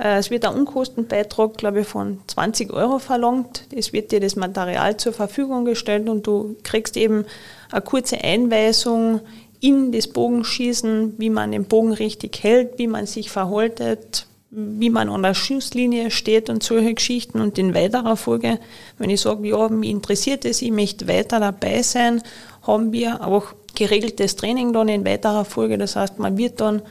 Äh, 0.00 0.18
es 0.18 0.30
wird 0.30 0.44
ein 0.44 0.54
Unkostenbeitrag, 0.54 1.56
glaube 1.56 1.82
ich, 1.82 1.86
von 1.86 2.18
20 2.26 2.72
Euro 2.72 2.98
verlangt. 2.98 3.66
Es 3.74 3.92
wird 3.92 4.10
dir 4.10 4.18
das 4.18 4.34
Material 4.34 4.96
zur 4.96 5.12
Verfügung 5.12 5.64
gestellt 5.64 6.08
und 6.08 6.26
du 6.26 6.56
kriegst 6.64 6.96
eben 6.96 7.24
eine 7.70 7.82
kurze 7.82 8.22
Einweisung 8.22 9.20
in 9.60 9.92
das 9.92 10.08
Bogenschießen, 10.08 11.14
wie 11.18 11.30
man 11.30 11.52
den 11.52 11.66
Bogen 11.66 11.92
richtig 11.92 12.42
hält, 12.42 12.78
wie 12.78 12.88
man 12.88 13.06
sich 13.06 13.30
verhaltet, 13.30 14.26
wie 14.54 14.90
man 14.90 15.08
an 15.08 15.22
der 15.22 15.32
Schusslinie 15.32 16.10
steht 16.10 16.50
und 16.50 16.62
solche 16.62 16.92
Geschichten. 16.92 17.40
Und 17.40 17.58
in 17.58 17.74
weiterer 17.74 18.16
Folge, 18.16 18.58
wenn 18.98 19.08
ich 19.08 19.22
sage, 19.22 19.48
ja, 19.48 19.68
mich 19.70 19.90
interessiert 19.90 20.44
es, 20.44 20.60
ich 20.60 20.70
möchte 20.70 21.08
weiter 21.08 21.40
dabei 21.40 21.82
sein, 21.82 22.22
haben 22.66 22.92
wir 22.92 23.26
auch 23.26 23.46
geregeltes 23.74 24.36
Training 24.36 24.74
dann 24.74 24.88
in 24.88 25.06
weiterer 25.06 25.46
Folge. 25.46 25.78
Das 25.78 25.96
heißt, 25.96 26.18
man 26.18 26.36
wird 26.36 26.60
dann 26.60 26.82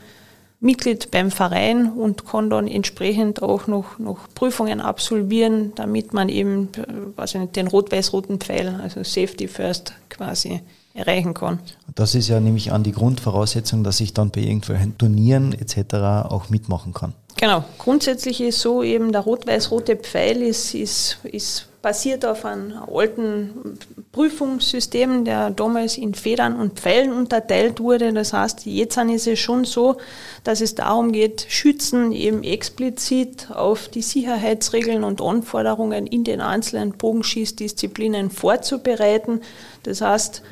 Mitglied 0.58 1.10
beim 1.12 1.30
Verein 1.30 1.92
und 1.92 2.26
kann 2.26 2.50
dann 2.50 2.66
entsprechend 2.66 3.42
auch 3.42 3.68
noch, 3.68 3.98
noch 3.98 4.28
Prüfungen 4.34 4.80
absolvieren, 4.80 5.72
damit 5.76 6.12
man 6.12 6.28
eben 6.28 6.68
also 7.16 7.46
den 7.46 7.68
rot-weiß-roten 7.68 8.38
Pfeil, 8.40 8.80
also 8.82 9.04
Safety 9.04 9.46
First 9.46 9.92
quasi 10.08 10.60
erreichen 10.94 11.34
kann. 11.34 11.58
Das 11.94 12.14
ist 12.14 12.28
ja 12.28 12.38
nämlich 12.38 12.72
an 12.72 12.82
die 12.82 12.92
Grundvoraussetzung, 12.92 13.82
dass 13.82 14.00
ich 14.00 14.14
dann 14.14 14.30
bei 14.30 14.40
irgendwelchen 14.40 14.98
Turnieren 14.98 15.52
etc. 15.52 15.94
auch 16.28 16.48
mitmachen 16.50 16.92
kann. 16.92 17.14
Genau. 17.42 17.64
Grundsätzlich 17.76 18.40
ist 18.40 18.60
so 18.60 18.84
eben 18.84 19.10
der 19.10 19.22
rot-weiß-rote 19.22 19.96
Pfeil 19.96 20.42
ist, 20.42 20.76
ist, 20.76 21.18
ist 21.24 21.66
basiert 21.82 22.24
auf 22.24 22.44
einem 22.44 22.74
alten 22.88 23.76
Prüfungssystem, 24.12 25.24
der 25.24 25.50
damals 25.50 25.98
in 25.98 26.14
Federn 26.14 26.54
und 26.54 26.78
Pfeilen 26.78 27.12
unterteilt 27.12 27.80
wurde. 27.80 28.12
Das 28.12 28.32
heißt, 28.32 28.64
jetzt 28.66 28.96
ist 28.96 29.26
es 29.26 29.40
schon 29.40 29.64
so, 29.64 29.96
dass 30.44 30.60
es 30.60 30.76
darum 30.76 31.10
geht, 31.10 31.44
Schützen 31.48 32.12
eben 32.12 32.44
explizit 32.44 33.50
auf 33.50 33.88
die 33.88 34.02
Sicherheitsregeln 34.02 35.02
und 35.02 35.20
Anforderungen 35.20 36.06
in 36.06 36.22
den 36.22 36.40
einzelnen 36.40 36.92
Bogenschießdisziplinen 36.92 38.30
vorzubereiten. 38.30 39.40
Das 39.82 40.00
heißt, 40.00 40.42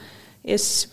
es 0.42 0.88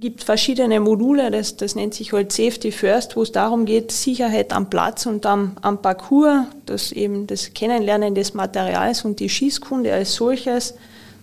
gibt 0.00 0.22
verschiedene 0.22 0.78
Module, 0.78 1.30
das, 1.30 1.56
das 1.56 1.74
nennt 1.74 1.94
sich 1.94 2.12
halt 2.12 2.30
Safety 2.30 2.70
First, 2.70 3.16
wo 3.16 3.22
es 3.22 3.32
darum 3.32 3.64
geht, 3.64 3.90
Sicherheit 3.90 4.52
am 4.52 4.70
Platz 4.70 5.06
und 5.06 5.26
am, 5.26 5.56
am 5.60 5.82
Parcours, 5.82 6.44
das 6.66 6.92
eben 6.92 7.26
das 7.26 7.52
Kennenlernen 7.52 8.14
des 8.14 8.32
Materials 8.34 9.04
und 9.04 9.18
die 9.18 9.28
Schießkunde 9.28 9.92
als 9.92 10.14
solches. 10.14 10.74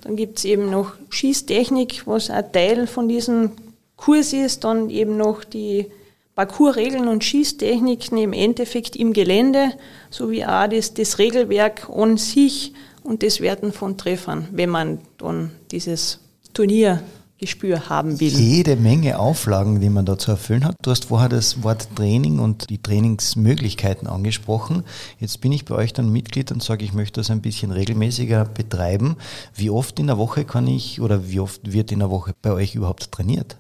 Dann 0.02 0.16
gibt 0.18 0.40
es 0.40 0.46
eben 0.46 0.70
noch 0.70 0.94
Schießtechnik, 1.10 2.06
was 2.06 2.30
ein 2.30 2.52
Teil 2.52 2.86
von 2.86 3.08
diesem 3.08 3.52
Kurs 3.96 4.34
ist, 4.34 4.66
dann 4.66 4.90
eben 4.90 5.16
noch 5.16 5.46
die 5.46 5.88
Parcoursregeln 6.36 7.08
und 7.08 7.24
Schießtechniken 7.24 8.18
im 8.18 8.34
Endeffekt 8.34 8.98
im 8.98 9.14
Gelände, 9.14 9.72
sowie 10.10 10.44
auch 10.44 10.68
das, 10.68 10.94
das 10.94 11.18
Regelwerk 11.18 11.90
an 11.90 12.18
sich 12.18 12.74
und 13.04 13.24
das 13.24 13.40
Werten 13.40 13.72
von 13.72 13.98
Treffern, 13.98 14.50
wenn 14.52 14.70
man 14.70 15.00
dann 15.18 15.52
dieses 15.72 16.20
Turnier 16.54 17.02
Gespür 17.38 17.90
haben 17.90 18.22
will. 18.22 18.30
Jede 18.30 18.78
Menge 18.78 19.20
Auflagen, 19.20 19.82
die 19.82 19.90
man 19.90 20.06
da 20.06 20.18
zu 20.18 20.32
erfüllen 20.32 20.64
hat. 20.64 20.78
Du 20.82 20.90
hast 20.90 21.06
vorher 21.06 21.28
das 21.28 21.64
Wort 21.64 21.90
Training 21.94 22.40
und 22.40 22.70
die 22.70 22.82
Trainingsmöglichkeiten 22.82 24.08
angesprochen. 24.08 24.84
Jetzt 25.20 25.42
bin 25.42 25.52
ich 25.52 25.66
bei 25.66 25.76
euch 25.76 25.92
dann 25.92 26.14
Mitglied 26.14 26.54
und 26.54 26.64
sage, 26.64 26.86
ich 26.86 26.94
möchte 26.94 27.20
das 27.20 27.30
ein 27.30 27.42
bisschen 27.42 27.72
regelmäßiger 27.72 28.46
betreiben. 28.46 29.18
Wie 29.54 29.70
oft 29.70 30.00
in 30.00 30.08
der 30.08 30.18
Woche 30.18 30.46
kann 30.46 30.66
ich 30.66 31.02
oder 31.02 31.28
wie 31.30 31.42
oft 31.42 31.74
wird 31.74 31.92
in 31.92 32.00
der 32.00 32.10
Woche 32.10 32.34
bei 32.42 32.54
euch 32.54 32.74
überhaupt 32.74 33.12
trainiert? 33.12 33.58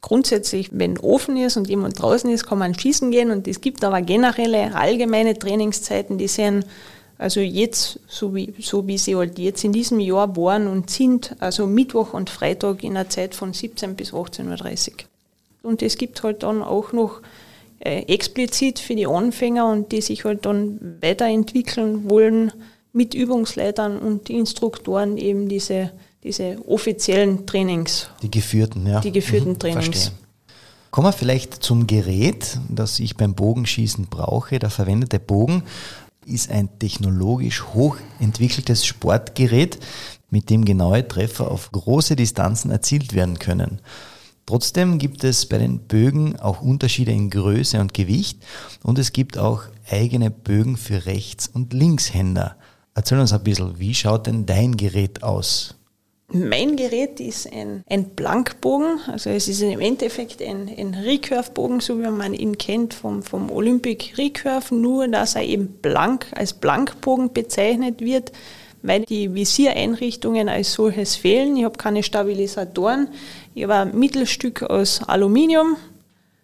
Grundsätzlich, 0.00 0.70
wenn 0.72 0.98
offen 0.98 1.36
ist 1.36 1.56
und 1.56 1.68
jemand 1.68 2.02
draußen 2.02 2.28
ist, 2.30 2.46
kann 2.46 2.58
man 2.58 2.76
schießen 2.76 3.12
gehen 3.12 3.30
und 3.30 3.46
es 3.46 3.60
gibt 3.60 3.84
aber 3.84 4.02
generelle 4.02 4.74
allgemeine 4.74 5.38
Trainingszeiten, 5.38 6.18
die 6.18 6.28
sind 6.28 6.66
also 7.18 7.40
jetzt, 7.40 8.00
so 8.08 8.34
wie, 8.34 8.54
so 8.60 8.86
wie 8.86 8.98
sie 8.98 9.14
halt 9.14 9.38
jetzt 9.38 9.64
in 9.64 9.72
diesem 9.72 10.00
Jahr 10.00 10.36
waren 10.36 10.66
und 10.66 10.90
sind, 10.90 11.36
also 11.38 11.66
Mittwoch 11.66 12.12
und 12.12 12.30
Freitag 12.30 12.82
in 12.82 12.96
einer 12.96 13.08
Zeit 13.08 13.34
von 13.34 13.52
17 13.52 13.94
bis 13.94 14.12
18.30 14.12 14.90
Uhr. 14.90 14.96
Und 15.62 15.82
es 15.82 15.96
gibt 15.96 16.22
halt 16.22 16.42
dann 16.42 16.62
auch 16.62 16.92
noch 16.92 17.20
äh, 17.78 18.02
explizit 18.02 18.78
für 18.78 18.96
die 18.96 19.06
Anfänger 19.06 19.66
und 19.66 19.92
die 19.92 20.00
sich 20.00 20.24
halt 20.24 20.44
dann 20.44 20.98
weiterentwickeln 21.00 22.10
wollen, 22.10 22.52
mit 22.92 23.12
Übungsleitern 23.12 23.98
und 23.98 24.30
Instruktoren 24.30 25.16
eben 25.18 25.48
diese, 25.48 25.90
diese 26.22 26.56
offiziellen 26.66 27.44
Trainings. 27.44 28.08
Die 28.22 28.30
geführten, 28.30 28.86
ja. 28.86 29.00
Die 29.00 29.12
geführten 29.12 29.50
mhm, 29.50 29.58
Trainings. 29.58 29.86
Verstehe. 29.86 30.12
Kommen 30.92 31.08
wir 31.08 31.12
vielleicht 31.12 31.54
zum 31.54 31.88
Gerät, 31.88 32.56
das 32.68 33.00
ich 33.00 33.16
beim 33.16 33.34
Bogenschießen 33.34 34.06
brauche. 34.06 34.60
Der 34.60 34.70
verwendete 34.70 35.18
Bogen 35.18 35.64
ist 36.26 36.50
ein 36.50 36.78
technologisch 36.78 37.64
hochentwickeltes 37.74 38.84
Sportgerät, 38.86 39.78
mit 40.30 40.50
dem 40.50 40.64
genaue 40.64 41.06
Treffer 41.06 41.50
auf 41.50 41.70
große 41.70 42.16
Distanzen 42.16 42.70
erzielt 42.70 43.14
werden 43.14 43.38
können. 43.38 43.80
Trotzdem 44.46 44.98
gibt 44.98 45.24
es 45.24 45.46
bei 45.46 45.58
den 45.58 45.80
Bögen 45.80 46.38
auch 46.38 46.60
Unterschiede 46.60 47.12
in 47.12 47.30
Größe 47.30 47.80
und 47.80 47.94
Gewicht 47.94 48.38
und 48.82 48.98
es 48.98 49.12
gibt 49.12 49.38
auch 49.38 49.62
eigene 49.88 50.30
Bögen 50.30 50.76
für 50.76 51.06
Rechts- 51.06 51.48
und 51.48 51.72
Linkshänder. 51.72 52.56
Erzähl 52.94 53.18
uns 53.18 53.32
ein 53.32 53.42
bisschen, 53.42 53.78
wie 53.78 53.94
schaut 53.94 54.26
denn 54.26 54.44
dein 54.44 54.76
Gerät 54.76 55.22
aus? 55.22 55.76
Mein 56.36 56.74
Gerät 56.74 57.20
ist 57.20 57.52
ein, 57.52 57.84
ein 57.88 58.06
Blankbogen, 58.06 58.98
also 59.06 59.30
es 59.30 59.46
ist 59.46 59.62
im 59.62 59.78
Endeffekt 59.78 60.42
ein, 60.42 60.68
ein 60.68 60.94
Recurve-Bogen, 60.94 61.78
so 61.78 62.00
wie 62.00 62.10
man 62.10 62.34
ihn 62.34 62.58
kennt 62.58 62.92
vom, 62.92 63.22
vom 63.22 63.52
Olympic 63.52 64.18
Recurve, 64.18 64.74
nur 64.74 65.06
dass 65.06 65.36
er 65.36 65.44
eben 65.44 65.68
blank 65.80 66.26
als 66.34 66.52
Blankbogen 66.52 67.32
bezeichnet 67.32 68.00
wird, 68.00 68.32
weil 68.82 69.04
die 69.04 69.32
Visiereinrichtungen 69.32 70.48
als 70.48 70.72
solches 70.72 71.14
fehlen. 71.14 71.56
Ich 71.56 71.62
habe 71.62 71.78
keine 71.78 72.02
Stabilisatoren, 72.02 73.10
ich 73.54 73.62
habe 73.62 73.74
ein 73.74 73.96
Mittelstück 73.96 74.64
aus 74.64 75.04
Aluminium, 75.06 75.76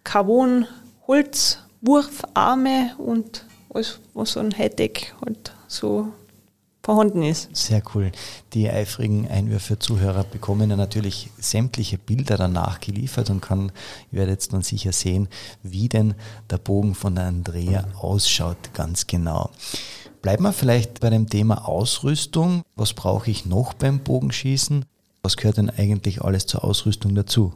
Carbon, 0.05 0.67
Holz, 1.05 1.59
Wurfarme 1.81 2.91
und 2.97 3.45
alles, 3.73 3.99
was 4.13 4.31
so 4.31 4.39
ein 4.39 4.57
Hightech 4.57 5.13
halt 5.25 5.51
so 5.67 6.13
vorhanden 6.83 7.23
ist. 7.23 7.55
Sehr 7.55 7.81
cool. 7.93 8.11
Die 8.53 8.69
eifrigen 8.69 9.27
Einwürfe-Zuhörer 9.27 10.23
bekommen 10.23 10.69
ja 10.69 10.75
natürlich 10.75 11.29
sämtliche 11.37 11.97
Bilder 11.97 12.37
danach 12.37 12.79
geliefert 12.79 13.29
und 13.29 13.41
kann, 13.41 13.71
ihr 14.11 14.19
werdet 14.19 14.33
jetzt 14.33 14.53
dann 14.53 14.63
sicher 14.63 14.91
sehen, 14.91 15.27
wie 15.63 15.89
denn 15.89 16.15
der 16.49 16.57
Bogen 16.57 16.95
von 16.95 17.15
der 17.15 17.25
Andrea 17.25 17.85
ausschaut, 17.99 18.73
ganz 18.73 19.07
genau. 19.07 19.51
Bleiben 20.21 20.43
wir 20.43 20.53
vielleicht 20.53 20.99
bei 20.99 21.09
dem 21.09 21.27
Thema 21.27 21.67
Ausrüstung. 21.67 22.61
Was 22.75 22.93
brauche 22.93 23.31
ich 23.31 23.45
noch 23.45 23.73
beim 23.73 23.99
Bogenschießen? 23.99 24.85
Was 25.23 25.37
gehört 25.37 25.57
denn 25.57 25.69
eigentlich 25.69 26.21
alles 26.21 26.45
zur 26.45 26.63
Ausrüstung 26.63 27.15
dazu? 27.15 27.53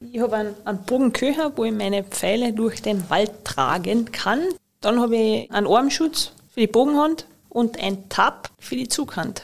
Ich 0.00 0.20
habe 0.20 0.36
einen, 0.36 0.54
einen 0.64 0.84
Bogenköcher, 0.84 1.52
wo 1.56 1.64
ich 1.64 1.72
meine 1.72 2.04
Pfeile 2.04 2.52
durch 2.52 2.82
den 2.82 3.08
Wald 3.10 3.44
tragen 3.44 4.12
kann. 4.12 4.40
Dann 4.80 5.00
habe 5.00 5.16
ich 5.16 5.50
einen 5.50 5.66
Armschutz 5.66 6.32
für 6.50 6.60
die 6.60 6.66
Bogenhand, 6.66 7.26
und 7.58 7.80
ein 7.80 8.08
Tab 8.08 8.50
für 8.60 8.76
die 8.76 8.86
Zughand, 8.86 9.42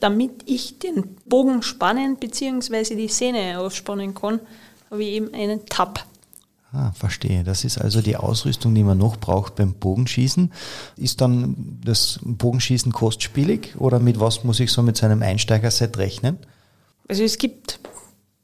damit 0.00 0.44
ich 0.46 0.78
den 0.78 1.16
Bogen 1.26 1.62
spannen 1.62 2.16
bzw. 2.16 2.94
die 2.94 3.08
Sehne 3.08 3.60
ausspannen 3.60 4.14
kann, 4.14 4.40
habe 4.90 5.02
ich 5.02 5.10
eben 5.10 5.34
einen 5.34 5.66
Tab. 5.66 6.06
Ah, 6.72 6.92
verstehe. 6.92 7.44
Das 7.44 7.64
ist 7.64 7.76
also 7.78 8.00
die 8.00 8.16
Ausrüstung, 8.16 8.74
die 8.74 8.82
man 8.82 8.96
noch 8.96 9.18
braucht 9.18 9.56
beim 9.56 9.74
Bogenschießen. 9.74 10.52
Ist 10.96 11.20
dann 11.20 11.78
das 11.84 12.18
Bogenschießen 12.22 12.92
kostspielig 12.92 13.74
oder 13.78 14.00
mit 14.00 14.18
was 14.18 14.42
muss 14.42 14.58
ich 14.58 14.72
so 14.72 14.82
mit 14.82 14.96
seinem 14.96 15.20
Einsteigerset 15.20 15.98
rechnen? 15.98 16.38
Also 17.08 17.24
es 17.24 17.36
gibt 17.36 17.78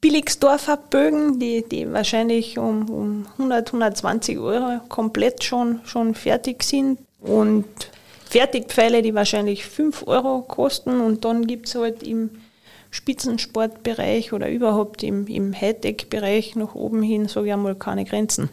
Billigsdorfer 0.03 0.77
Bögen, 0.77 1.39
die, 1.39 1.65
die 1.67 1.91
wahrscheinlich 1.91 2.59
um, 2.59 2.91
um 2.91 3.27
100, 3.39 3.69
120 3.69 4.39
Euro 4.39 4.81
komplett 4.91 5.43
schon, 5.43 5.81
schon 5.85 6.15
fertig 6.15 6.63
sind. 6.65 6.99
Und 7.21 7.65
Fertigpfeile, 8.31 9.03
die 9.03 9.13
wahrscheinlich 9.13 9.67
5 9.67 10.07
Euro 10.07 10.43
kosten 10.43 11.01
und 11.01 11.25
dann 11.25 11.49
gibt 11.49 11.67
es 11.67 11.75
halt 11.75 12.05
im 12.05 12.31
Spitzensportbereich 12.93 14.33
oder 14.33 14.49
überhaupt 14.49 15.03
im, 15.03 15.27
im 15.27 15.53
Hightech-Bereich 15.53 16.55
nach 16.55 16.77
oben 16.77 17.03
hin, 17.03 17.27
sage 17.27 17.49
ich 17.49 17.53
einmal, 17.53 17.75
keine 17.75 18.05
Grenzen. 18.05 18.49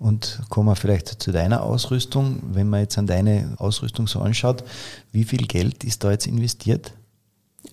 Und 0.00 0.40
kommen 0.48 0.68
wir 0.68 0.74
vielleicht 0.74 1.22
zu 1.22 1.30
deiner 1.30 1.62
Ausrüstung. 1.62 2.40
Wenn 2.52 2.68
man 2.68 2.80
jetzt 2.80 2.98
an 2.98 3.06
deine 3.06 3.54
Ausrüstung 3.58 4.08
so 4.08 4.18
anschaut, 4.20 4.64
wie 5.12 5.24
viel 5.24 5.46
Geld 5.46 5.84
ist 5.84 6.02
da 6.02 6.10
jetzt 6.10 6.26
investiert? 6.26 6.92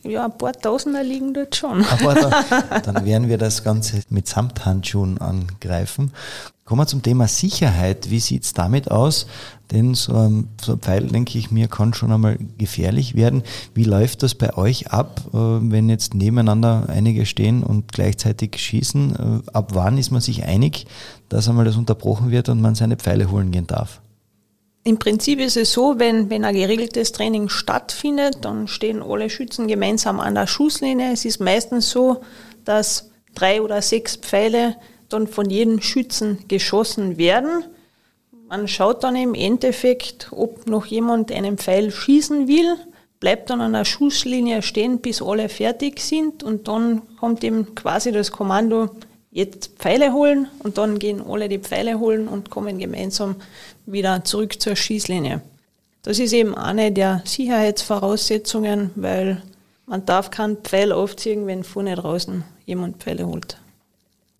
Ja, 0.03 0.25
ein 0.25 0.37
paar 0.37 0.53
Tausender 0.53 1.03
liegen 1.03 1.33
dort 1.33 1.55
schon. 1.55 1.83
Aber 1.85 2.15
da, 2.15 2.79
dann 2.85 3.05
werden 3.05 3.29
wir 3.29 3.37
das 3.37 3.63
Ganze 3.63 4.01
mit 4.09 4.27
Samthandschuhen 4.27 5.19
angreifen. 5.19 6.11
Kommen 6.65 6.81
wir 6.81 6.87
zum 6.87 7.01
Thema 7.01 7.29
Sicherheit. 7.29 8.09
Wie 8.09 8.19
sieht's 8.19 8.53
damit 8.53 8.91
aus? 8.91 9.27
Denn 9.71 9.95
so 9.95 10.13
ein, 10.15 10.49
so 10.61 10.73
ein 10.73 10.79
Pfeil, 10.79 11.07
denke 11.07 11.37
ich 11.37 11.49
mir, 11.49 11.69
kann 11.69 11.93
schon 11.93 12.11
einmal 12.11 12.37
gefährlich 12.57 13.15
werden. 13.15 13.43
Wie 13.73 13.85
läuft 13.85 14.23
das 14.23 14.35
bei 14.35 14.55
euch 14.57 14.91
ab, 14.91 15.21
äh, 15.33 15.37
wenn 15.37 15.89
jetzt 15.89 16.13
nebeneinander 16.13 16.87
einige 16.89 17.25
stehen 17.25 17.63
und 17.63 17.91
gleichzeitig 17.93 18.57
schießen? 18.57 19.43
Äh, 19.45 19.51
ab 19.51 19.71
wann 19.75 19.97
ist 19.97 20.11
man 20.11 20.19
sich 20.21 20.43
einig, 20.43 20.87
dass 21.29 21.47
einmal 21.47 21.65
das 21.65 21.77
unterbrochen 21.77 22.31
wird 22.31 22.49
und 22.49 22.61
man 22.61 22.75
seine 22.75 22.97
Pfeile 22.97 23.31
holen 23.31 23.51
gehen 23.51 23.67
darf? 23.67 24.01
Im 24.87 24.99
Prinzip 24.99 25.41
ist 25.41 25.57
es 25.57 25.73
so, 25.73 25.99
wenn, 25.99 26.29
wenn 26.29 26.45
ein 26.45 26.55
geregeltes 26.55 27.11
Training 27.11 27.49
stattfindet, 27.49 28.37
dann 28.45 28.69
stehen 28.69 29.03
alle 29.03 29.29
Schützen 29.29 29.67
gemeinsam 29.67 30.21
an 30.21 30.33
der 30.33 30.47
Schusslinie. 30.47 31.11
Es 31.11 31.25
ist 31.25 31.41
meistens 31.41 31.89
so, 31.89 32.21
dass 32.63 33.11
drei 33.35 33.61
oder 33.61 33.81
sechs 33.81 34.15
Pfeile 34.15 34.77
dann 35.09 35.27
von 35.27 35.49
jedem 35.49 35.81
Schützen 35.81 36.45
geschossen 36.47 37.17
werden. 37.17 37.65
Man 38.47 38.69
schaut 38.69 39.03
dann 39.03 39.17
im 39.17 39.33
Endeffekt, 39.33 40.29
ob 40.31 40.67
noch 40.67 40.85
jemand 40.85 41.33
einen 41.33 41.57
Pfeil 41.57 41.91
schießen 41.91 42.47
will, 42.47 42.77
bleibt 43.19 43.49
dann 43.49 43.59
an 43.59 43.73
der 43.73 43.83
Schusslinie 43.83 44.61
stehen, 44.61 44.99
bis 44.99 45.21
alle 45.21 45.49
fertig 45.49 45.99
sind 45.99 46.43
und 46.43 46.69
dann 46.69 47.01
kommt 47.17 47.43
ihm 47.43 47.75
quasi 47.75 48.13
das 48.13 48.31
Kommando, 48.31 48.91
jetzt 49.37 49.77
Pfeile 49.77 50.13
holen 50.13 50.47
und 50.63 50.79
dann 50.79 50.97
gehen 50.97 51.21
alle 51.21 51.47
die 51.47 51.59
Pfeile 51.59 51.99
holen 51.99 52.27
und 52.27 52.49
kommen 52.49 52.79
gemeinsam 52.79 53.35
wieder 53.85 54.23
zurück 54.23 54.59
zur 54.59 54.75
Schießlinie. 54.75 55.41
Das 56.01 56.17
ist 56.17 56.33
eben 56.33 56.55
eine 56.55 56.91
der 56.91 57.21
Sicherheitsvoraussetzungen, 57.23 58.89
weil 58.95 59.43
man 59.85 60.05
darf 60.07 60.31
keinen 60.31 60.57
Pfeil 60.57 60.91
aufziehen, 60.91 61.45
wenn 61.45 61.63
vorne 61.63 61.95
draußen 61.95 62.45
jemand 62.65 62.97
Pfeile 62.97 63.27
holt. 63.27 63.61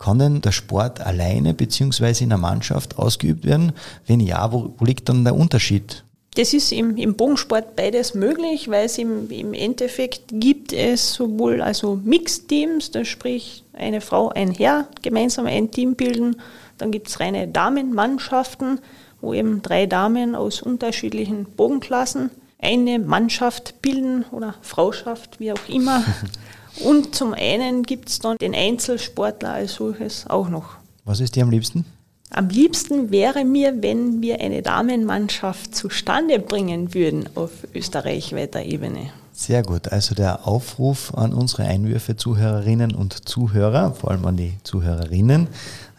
Kann 0.00 0.18
denn 0.18 0.40
der 0.40 0.52
Sport 0.52 1.00
alleine 1.00 1.54
beziehungsweise 1.54 2.24
in 2.24 2.32
einer 2.32 2.40
Mannschaft 2.40 2.98
ausgeübt 2.98 3.44
werden? 3.44 3.72
Wenn 4.04 4.18
ja, 4.18 4.50
wo 4.52 4.74
liegt 4.80 5.08
dann 5.08 5.22
der 5.22 5.36
Unterschied? 5.36 6.04
Das 6.38 6.54
ist 6.54 6.70
im, 6.70 6.96
im 6.96 7.16
Bogensport 7.16 7.74
beides 7.74 8.14
möglich, 8.14 8.68
weil 8.68 8.86
es 8.86 8.96
im, 8.96 9.28
im 9.28 9.54
Endeffekt 9.54 10.22
gibt 10.30 10.72
es 10.72 11.14
sowohl 11.14 11.60
also 11.60 12.00
Mixteams, 12.04 12.92
das 12.92 13.08
sprich 13.08 13.64
eine 13.72 14.00
Frau, 14.00 14.28
ein 14.28 14.52
Herr 14.52 14.86
gemeinsam 15.02 15.46
ein 15.46 15.72
Team 15.72 15.96
bilden. 15.96 16.36
Dann 16.78 16.92
gibt 16.92 17.08
es 17.08 17.18
reine 17.18 17.48
Damenmannschaften, 17.48 18.78
wo 19.20 19.34
eben 19.34 19.62
drei 19.62 19.86
Damen 19.86 20.36
aus 20.36 20.62
unterschiedlichen 20.62 21.44
Bogenklassen 21.44 22.30
eine 22.60 23.00
Mannschaft 23.00 23.82
bilden 23.82 24.24
oder 24.30 24.54
Frauschaft, 24.62 25.40
wie 25.40 25.50
auch 25.50 25.68
immer. 25.68 26.04
Und 26.84 27.16
zum 27.16 27.34
einen 27.34 27.82
gibt 27.82 28.10
es 28.10 28.20
dann 28.20 28.36
den 28.36 28.54
Einzelsportler 28.54 29.54
als 29.54 29.74
solches 29.74 30.24
auch 30.30 30.48
noch. 30.48 30.76
Was 31.04 31.18
ist 31.18 31.34
dir 31.34 31.42
am 31.42 31.50
liebsten? 31.50 31.84
Am 32.30 32.48
liebsten 32.48 33.10
wäre 33.10 33.44
mir, 33.44 33.82
wenn 33.82 34.20
wir 34.20 34.40
eine 34.40 34.60
Damenmannschaft 34.60 35.74
zustande 35.74 36.38
bringen 36.38 36.92
würden 36.92 37.28
auf 37.34 37.50
österreichweiter 37.74 38.62
Ebene. 38.62 39.10
Sehr 39.32 39.62
gut. 39.62 39.92
Also 39.92 40.14
der 40.14 40.46
Aufruf 40.46 41.14
an 41.14 41.32
unsere 41.32 41.62
Einwürfe, 41.62 42.16
Zuhörerinnen 42.16 42.94
und 42.94 43.28
Zuhörer, 43.28 43.94
vor 43.94 44.10
allem 44.10 44.26
an 44.26 44.36
die 44.36 44.54
Zuhörerinnen, 44.64 45.46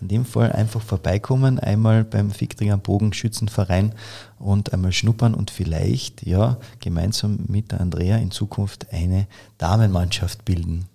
in 0.01 0.07
dem 0.07 0.25
Fall 0.25 0.51
einfach 0.51 0.81
vorbeikommen, 0.81 1.57
einmal 1.57 2.03
beim 2.03 2.31
Ficktringer 2.31 2.77
Bogenschützenverein 2.77 3.93
und 4.37 4.73
einmal 4.73 4.91
schnuppern 4.91 5.33
und 5.33 5.51
vielleicht, 5.51 6.27
ja, 6.27 6.57
gemeinsam 6.79 7.39
mit 7.47 7.71
der 7.71 7.81
Andrea 7.81 8.17
in 8.17 8.29
Zukunft 8.29 8.87
eine 8.91 9.25
Damenmannschaft 9.57 10.43
bilden. 10.45 10.85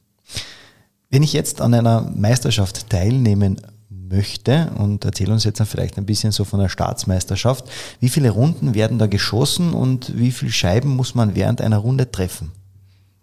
Wenn 1.09 1.23
ich 1.23 1.33
jetzt 1.33 1.61
an 1.61 1.75
einer 1.75 2.11
Meisterschaft 2.15 2.91
teilnehmen 2.91 3.61
möchte 4.15 4.71
und 4.79 5.05
erzähl 5.05 5.31
uns 5.31 5.45
jetzt 5.45 5.63
vielleicht 5.63 5.99
ein 5.99 6.07
bisschen 6.07 6.33
so 6.33 6.45
von 6.45 6.61
der 6.61 6.69
Staatsmeisterschaft, 6.69 7.65
wie 8.01 8.09
viele 8.09 8.31
Runden 8.31 8.75
werden 8.75 8.99
da 8.99 9.07
geschossen 9.07 9.73
und 9.73 10.17
wie 10.19 10.31
viele 10.31 10.53
Scheiben 10.53 10.95
muss 10.97 11.15
man 11.15 11.35
während 11.35 11.61
einer 11.61 11.79
Runde 11.79 12.11
treffen? 12.11 12.53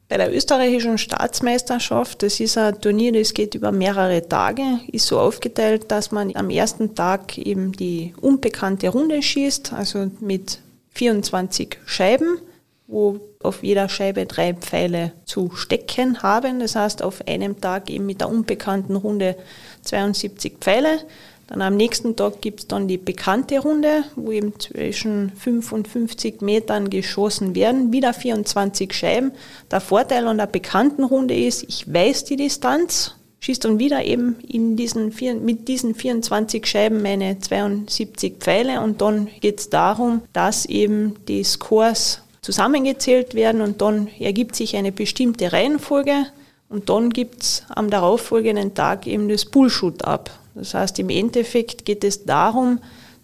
Bei 0.10 0.17
der 0.17 0.36
österreichischen 0.36 0.97
Staatsmeisterschaft, 0.97 2.21
das 2.21 2.41
ist 2.41 2.58
ein 2.58 2.82
Turnier, 2.82 3.13
das 3.13 3.34
geht 3.34 3.56
über 3.56 3.71
mehrere 3.71 4.27
Tage, 4.27 4.63
ist 4.91 5.08
so 5.08 5.17
aufgeteilt, 5.17 5.89
dass 5.89 6.12
man 6.12 6.36
am 6.36 6.49
ersten 6.49 6.95
Tag 6.95 7.38
eben 7.38 7.71
die 7.71 8.13
unbekannte 8.19 8.89
Runde 8.89 9.21
schießt, 9.21 9.71
also 9.71 10.12
mit 10.19 10.60
24 10.95 11.77
Scheiben, 11.86 12.39
wo 12.88 13.21
auf 13.41 13.63
jeder 13.63 13.88
Scheibe 13.88 14.25
drei 14.25 14.54
Pfeile 14.54 15.13
zu 15.23 15.51
stecken 15.56 16.21
haben. 16.21 16.60
Das 16.60 16.75
heißt, 16.75 17.01
auf 17.01 17.25
einem 17.25 17.62
Tag 17.62 17.89
eben 17.89 18.06
mit 18.06 18.19
der 18.19 18.30
unbekannten 18.30 18.97
Runde 18.97 19.38
72 19.84 20.54
Pfeile. 20.60 21.00
Dann 21.48 21.62
am 21.62 21.76
nächsten 21.76 22.15
Tag 22.15 22.41
gibt 22.41 22.62
es 22.62 22.67
dann 22.67 22.88
die 22.88 22.98
bekannte 22.98 23.60
Runde, 23.60 24.06
wo 24.15 24.32
eben 24.32 24.58
zwischen 24.58 25.34
5 25.36 25.74
und 25.74 25.88
50 25.88 26.41
Metern 26.41 26.89
geschossen 26.89 27.56
werden, 27.56 27.91
wieder 27.91 28.13
24 28.13 28.94
Scheiben. 28.94 29.34
Der 29.70 29.82
Vorteil 29.82 30.28
an 30.28 30.38
der 30.38 30.46
bekannten 30.46 31.04
Runde 31.04 31.36
ist, 31.36 31.63
ich 31.63 31.94
weiß 31.94 32.24
die 32.24 32.38
Distanz, 32.38 33.15
schießt 33.41 33.65
dann 33.65 33.80
wieder 33.80 34.06
eben 34.06 34.38
in 34.48 34.78
diesen 34.78 35.12
vier, 35.12 35.36
mit 35.36 35.67
diesen 35.67 35.94
24 35.94 36.65
Scheiben 36.65 37.02
meine 37.02 37.39
72 37.39 38.36
Pfeile 38.39 38.80
und 38.80 39.02
dann 39.02 39.28
geht 39.41 39.60
es 39.60 39.70
darum, 39.70 40.22
dass 40.32 40.65
eben 40.65 41.15
die 41.28 41.44
Scores 41.44 42.22
zusammengezählt 42.41 43.36
werden 43.36 43.62
und 43.62 43.82
dann 43.82 44.08
ergibt 44.20 44.56
sich 44.56 44.78
eine 44.78 44.91
bestimmte 44.91 45.52
Reihenfolge 45.52 46.28
und 46.71 46.89
dann 46.89 47.10
gibt 47.10 47.43
es 47.43 47.63
am 47.69 47.89
darauffolgenden 47.89 48.73
Tag 48.73 49.05
eben 49.05 49.27
das 49.27 49.45
Bullshoot 49.45 50.05
ab. 50.05 50.31
Das 50.55 50.73
heißt, 50.73 50.99
im 50.99 51.10
Endeffekt 51.10 51.86
geht 51.86 52.03
es 52.03 52.23
darum, 52.25 52.79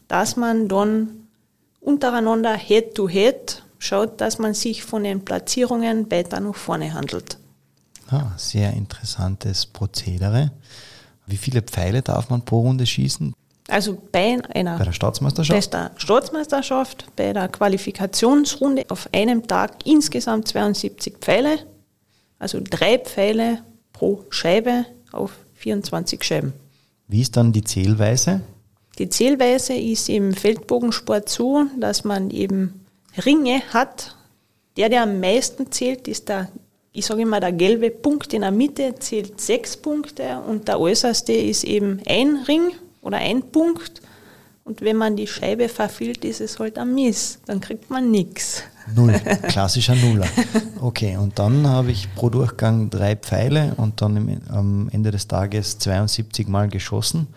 dass 0.09 0.35
man 0.35 0.67
dann 0.67 1.27
untereinander 1.79 2.55
Head-to-Head 2.55 3.63
schaut, 3.79 4.19
dass 4.19 4.37
man 4.37 4.53
sich 4.53 4.83
von 4.83 5.03
den 5.03 5.23
Platzierungen 5.23 6.11
weiter 6.11 6.41
nach 6.41 6.55
vorne 6.55 6.93
handelt. 6.93 7.37
Ah, 8.09 8.31
sehr 8.35 8.73
interessantes 8.73 9.65
Prozedere. 9.65 10.51
Wie 11.25 11.37
viele 11.37 11.61
Pfeile 11.61 12.01
darf 12.01 12.29
man 12.29 12.43
pro 12.43 12.61
Runde 12.61 12.85
schießen? 12.85 13.33
Also 13.69 14.01
bei 14.11 14.39
einer 14.53 14.77
bei 14.77 14.85
der 14.85 14.93
Staatsmeisterschaft? 14.93 15.71
Bei 15.71 15.77
der 15.77 15.91
Staatsmeisterschaft, 15.97 17.05
bei 17.15 17.33
der 17.33 17.47
Qualifikationsrunde 17.49 18.85
auf 18.89 19.09
einem 19.13 19.45
Tag 19.47 19.85
insgesamt 19.85 20.47
72 20.49 21.17
Pfeile, 21.19 21.59
also 22.39 22.59
drei 22.63 22.97
Pfeile 22.99 23.59
pro 23.93 24.23
Scheibe 24.29 24.85
auf 25.11 25.31
24 25.55 26.23
Scheiben. 26.23 26.53
Wie 27.07 27.21
ist 27.21 27.37
dann 27.37 27.51
die 27.51 27.63
Zählweise? 27.63 28.41
Die 28.99 29.09
Zählweise 29.09 29.73
ist 29.73 30.09
im 30.09 30.33
Feldbogensport 30.33 31.29
so, 31.29 31.65
dass 31.79 32.03
man 32.03 32.29
eben 32.31 32.85
Ringe 33.25 33.61
hat. 33.71 34.15
Der, 34.75 34.89
der 34.89 35.03
am 35.03 35.19
meisten 35.19 35.71
zählt, 35.71 36.07
ist 36.07 36.29
der, 36.29 36.49
ich 36.93 37.05
sage 37.05 37.21
immer, 37.21 37.39
der 37.39 37.51
gelbe 37.51 37.91
Punkt 37.91 38.33
in 38.33 38.41
der 38.41 38.51
Mitte 38.51 38.95
zählt 38.99 39.39
sechs 39.39 39.77
Punkte 39.77 40.39
und 40.47 40.67
der 40.67 40.79
äußerste 40.79 41.33
ist 41.33 41.63
eben 41.63 42.01
ein 42.07 42.37
Ring 42.47 42.71
oder 43.01 43.17
ein 43.17 43.43
Punkt. 43.43 44.01
Und 44.63 44.81
wenn 44.81 44.97
man 44.97 45.15
die 45.15 45.27
Scheibe 45.27 45.69
verfehlt, 45.69 46.25
ist 46.25 46.41
es 46.41 46.59
halt 46.59 46.77
ein 46.77 46.93
Miss. 46.93 47.39
Dann 47.45 47.61
kriegt 47.61 47.89
man 47.89 48.11
nichts. 48.11 48.63
Null, 48.95 49.13
klassischer 49.47 49.95
Nuller. 49.95 50.27
Okay, 50.79 51.17
und 51.17 51.39
dann 51.39 51.67
habe 51.67 51.91
ich 51.91 52.13
pro 52.15 52.29
Durchgang 52.29 52.89
drei 52.89 53.15
Pfeile 53.15 53.73
und 53.77 54.01
dann 54.01 54.17
im, 54.17 54.41
am 54.49 54.89
Ende 54.89 55.11
des 55.11 55.27
Tages 55.27 55.79
72 55.79 56.47
Mal 56.47 56.69
geschossen 56.69 57.27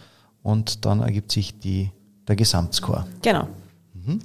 und 0.42 0.84
dann 0.84 1.00
ergibt 1.00 1.32
sich 1.32 1.58
die, 1.58 1.90
der 2.28 2.36
Gesamtscore. 2.36 3.06
Genau. 3.22 3.48
Mhm. 3.94 4.20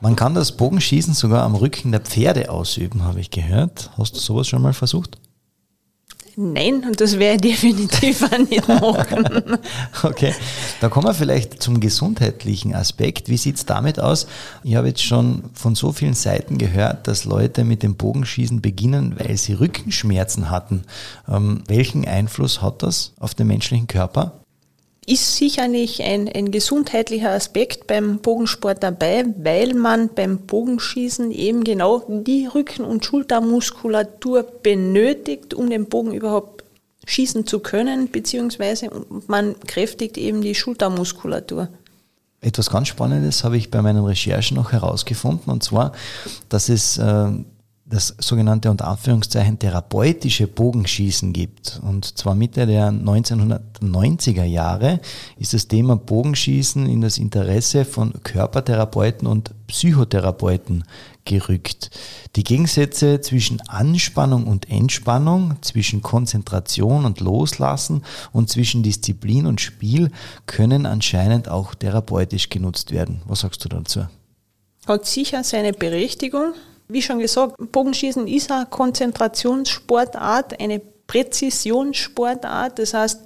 Man 0.00 0.16
kann 0.16 0.34
das 0.34 0.52
Bogenschießen 0.52 1.14
sogar 1.14 1.42
am 1.42 1.54
Rücken 1.54 1.90
der 1.90 2.00
Pferde 2.00 2.50
ausüben, 2.50 3.04
habe 3.04 3.20
ich 3.20 3.30
gehört. 3.30 3.90
Hast 3.96 4.14
du 4.14 4.20
sowas 4.20 4.46
schon 4.46 4.62
mal 4.62 4.74
versucht? 4.74 5.18
Nein, 6.38 6.84
und 6.86 7.00
das 7.00 7.14
ich 7.14 7.40
definitiv 7.40 8.22
auch 8.22 8.38
nicht 8.38 8.68
machen. 8.68 9.58
okay, 10.02 10.34
da 10.80 10.90
kommen 10.90 11.06
wir 11.06 11.14
vielleicht 11.14 11.62
zum 11.62 11.80
gesundheitlichen 11.80 12.74
Aspekt. 12.74 13.30
Wie 13.30 13.38
sieht 13.38 13.56
es 13.56 13.64
damit 13.64 13.98
aus? 13.98 14.26
Ich 14.62 14.74
habe 14.76 14.88
jetzt 14.88 15.02
schon 15.02 15.44
von 15.54 15.74
so 15.74 15.92
vielen 15.92 16.12
Seiten 16.12 16.58
gehört, 16.58 17.08
dass 17.08 17.24
Leute 17.24 17.64
mit 17.64 17.82
dem 17.82 17.96
Bogenschießen 17.96 18.60
beginnen, 18.60 19.16
weil 19.18 19.38
sie 19.38 19.54
Rückenschmerzen 19.54 20.50
hatten. 20.50 20.84
Ähm, 21.26 21.64
welchen 21.68 22.06
Einfluss 22.06 22.60
hat 22.60 22.82
das 22.82 23.14
auf 23.18 23.34
den 23.34 23.46
menschlichen 23.46 23.86
Körper? 23.86 24.45
Ist 25.06 25.36
sicherlich 25.36 26.02
ein, 26.02 26.28
ein 26.28 26.50
gesundheitlicher 26.50 27.30
Aspekt 27.30 27.86
beim 27.86 28.18
Bogensport 28.18 28.82
dabei, 28.82 29.24
weil 29.38 29.72
man 29.74 30.10
beim 30.14 30.38
Bogenschießen 30.38 31.30
eben 31.30 31.62
genau 31.62 32.04
die 32.08 32.46
Rücken- 32.46 32.84
und 32.84 33.04
Schultermuskulatur 33.04 34.42
benötigt, 34.42 35.54
um 35.54 35.70
den 35.70 35.86
Bogen 35.86 36.12
überhaupt 36.12 36.64
schießen 37.06 37.46
zu 37.46 37.60
können, 37.60 38.10
beziehungsweise 38.10 38.90
man 39.28 39.54
kräftigt 39.60 40.18
eben 40.18 40.40
die 40.40 40.56
Schultermuskulatur. 40.56 41.68
Etwas 42.40 42.70
ganz 42.70 42.88
Spannendes 42.88 43.44
habe 43.44 43.56
ich 43.56 43.70
bei 43.70 43.80
meinen 43.82 44.04
Recherchen 44.04 44.56
noch 44.56 44.72
herausgefunden, 44.72 45.52
und 45.52 45.62
zwar, 45.62 45.92
dass 46.48 46.68
es 46.68 46.98
äh, 46.98 47.28
das 47.88 48.16
sogenannte 48.18 48.68
unter 48.68 48.88
Anführungszeichen 48.88 49.60
therapeutische 49.60 50.48
Bogenschießen 50.48 51.32
gibt. 51.32 51.80
Und 51.84 52.18
zwar 52.18 52.34
Mitte 52.34 52.66
der 52.66 52.90
1990er 52.90 54.42
Jahre 54.42 55.00
ist 55.38 55.54
das 55.54 55.68
Thema 55.68 55.96
Bogenschießen 55.96 56.86
in 56.86 57.00
das 57.00 57.16
Interesse 57.18 57.84
von 57.84 58.12
Körpertherapeuten 58.24 59.28
und 59.28 59.54
Psychotherapeuten 59.68 60.84
gerückt. 61.24 61.90
Die 62.34 62.42
Gegensätze 62.42 63.20
zwischen 63.20 63.60
Anspannung 63.68 64.48
und 64.48 64.68
Entspannung, 64.68 65.54
zwischen 65.60 66.02
Konzentration 66.02 67.04
und 67.04 67.20
Loslassen 67.20 68.02
und 68.32 68.50
zwischen 68.50 68.82
Disziplin 68.82 69.46
und 69.46 69.60
Spiel 69.60 70.10
können 70.46 70.86
anscheinend 70.86 71.48
auch 71.48 71.74
therapeutisch 71.74 72.48
genutzt 72.48 72.90
werden. 72.90 73.22
Was 73.26 73.40
sagst 73.40 73.64
du 73.64 73.68
dazu? 73.68 74.06
Hat 74.86 75.06
sicher 75.06 75.44
seine 75.44 75.72
Berechtigung. 75.72 76.54
Wie 76.88 77.02
schon 77.02 77.18
gesagt, 77.18 77.56
Bogenschießen 77.72 78.28
ist 78.28 78.50
eine 78.50 78.66
Konzentrationssportart, 78.66 80.60
eine 80.60 80.80
Präzisionssportart. 81.06 82.78
Das 82.78 82.94
heißt, 82.94 83.22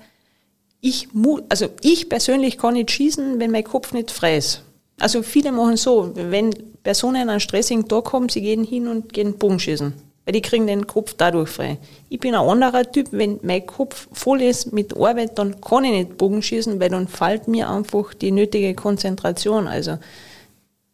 ich, 0.81 1.09
also 1.49 1.67
ich 1.83 2.09
persönlich 2.09 2.57
kann 2.59 2.75
nicht 2.75 2.91
schießen, 2.91 3.39
wenn 3.39 3.51
mein 3.51 3.65
Kopf 3.65 3.93
nicht 3.93 4.11
frei 4.11 4.37
ist. 4.39 4.63
Also 4.99 5.23
viele 5.23 5.53
machen 5.53 5.77
so, 5.77 6.11
wenn 6.15 6.55
Personen 6.83 7.29
einen 7.29 7.41
stressigen 7.41 7.89
Tag 7.89 8.13
haben, 8.13 8.29
sie 8.29 8.41
gehen 8.43 8.65
hin 8.65 8.89
und 8.89 9.13
gehen 9.13 9.39
Bogenschießen. 9.39 9.93
Weil 10.25 10.33
die 10.33 10.43
kriegen 10.43 10.67
den 10.67 10.87
Kopf 10.87 11.15
dadurch 11.17 11.49
frei. 11.49 11.79
Ich 12.11 12.21
bin 12.21 12.35
ein 12.35 12.47
anderer 12.47 12.91
Typ, 12.91 13.09
wenn 13.11 13.41
mein 13.43 13.67
Kopf 13.67 14.09
voll 14.13 14.43
ist 14.43 14.73
mit 14.73 14.95
Arbeit, 14.95 15.39
dann 15.39 15.61
kann 15.61 15.85
ich 15.85 15.93
nicht 15.93 16.19
Bogenschießen, 16.19 16.79
weil 16.79 16.91
dann 16.91 17.09
fällt 17.09 17.49
mir 17.49 17.71
einfach 17.71 18.13
die 18.15 18.31
nötige 18.31 18.75
Konzentration. 18.75 19.67
Also 19.67 19.99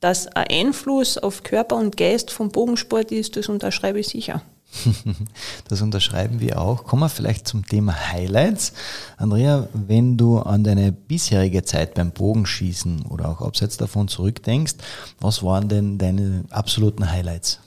dass 0.01 0.27
ein 0.29 0.47
Einfluss 0.51 1.19
auf 1.19 1.43
Körper 1.43 1.77
und 1.77 1.97
Geist 1.97 2.31
vom 2.31 2.51
Bogensport 2.51 3.13
ist, 3.13 3.37
das 3.37 3.49
unterschreibe 3.49 4.01
ich 4.01 4.09
sicher. 4.09 4.43
Das 5.69 5.83
unterschreiben 5.83 6.41
wir 6.41 6.61
auch. 6.61 6.85
Kommen 6.85 7.03
wir 7.03 7.09
vielleicht 7.09 7.49
zum 7.49 7.67
Thema 7.67 8.13
Highlights. 8.13 8.73
Andrea, 9.17 9.69
wenn 9.73 10.17
du 10.17 10.39
an 10.39 10.65
deine 10.65 10.93
bisherige 10.93 11.65
Zeit 11.65 11.95
beim 11.95 12.13
Bogenschießen 12.13 13.07
oder 13.07 13.29
auch 13.29 13.41
abseits 13.41 13.77
davon 13.77 14.09
zurückdenkst, 14.09 14.75
was 15.21 15.43
waren 15.43 15.69
denn 15.69 15.99
deine 15.99 16.45
absoluten 16.51 17.11
Highlights? 17.11 17.61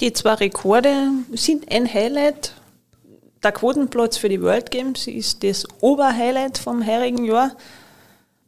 Die 0.00 0.12
zwei 0.12 0.34
Rekorde 0.34 0.94
sind 1.32 1.70
ein 1.72 1.92
Highlight. 1.92 2.54
Der 3.42 3.52
Quotenplatz 3.52 4.18
für 4.18 4.28
die 4.28 4.42
World 4.42 4.70
Games 4.70 5.06
ist 5.06 5.42
das 5.42 5.66
Oberhighlight 5.80 6.58
vom 6.58 6.86
heurigen 6.86 7.24
Jahr. 7.24 7.52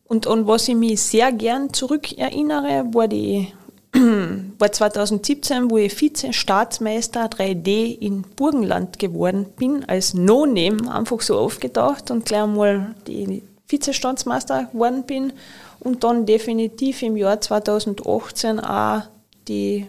Und 0.09 0.27
an 0.27 0.47
was 0.47 0.69
ich 0.69 0.75
mich 0.75 1.01
sehr 1.03 1.31
gern 1.33 1.73
zurückerinnere, 1.73 2.87
war 2.93 3.09
die 3.09 3.53
war 4.59 4.73
2017, 4.73 5.71
wo 5.71 5.79
ich 5.79 5.95
Vize-Staatsmeister 5.95 7.27
3D 7.27 7.99
in 7.99 8.23
Burgenland 8.23 8.99
geworden 8.99 9.47
bin, 9.57 9.85
als 9.87 10.15
No-Name 10.15 10.93
einfach 10.93 11.21
so 11.21 11.39
aufgetaucht 11.39 12.11
und 12.11 12.27
gleich 12.27 12.47
mal 12.47 12.95
die 13.07 13.43
Vize-Staatsmeister 13.67 14.65
geworden 14.65 15.05
bin 15.05 15.33
und 15.81 16.05
dann 16.05 16.27
definitiv 16.27 17.03
im 17.03 17.17
Jahr 17.17 17.41
2018 17.41 18.61
auch 18.61 19.03
die 19.47 19.87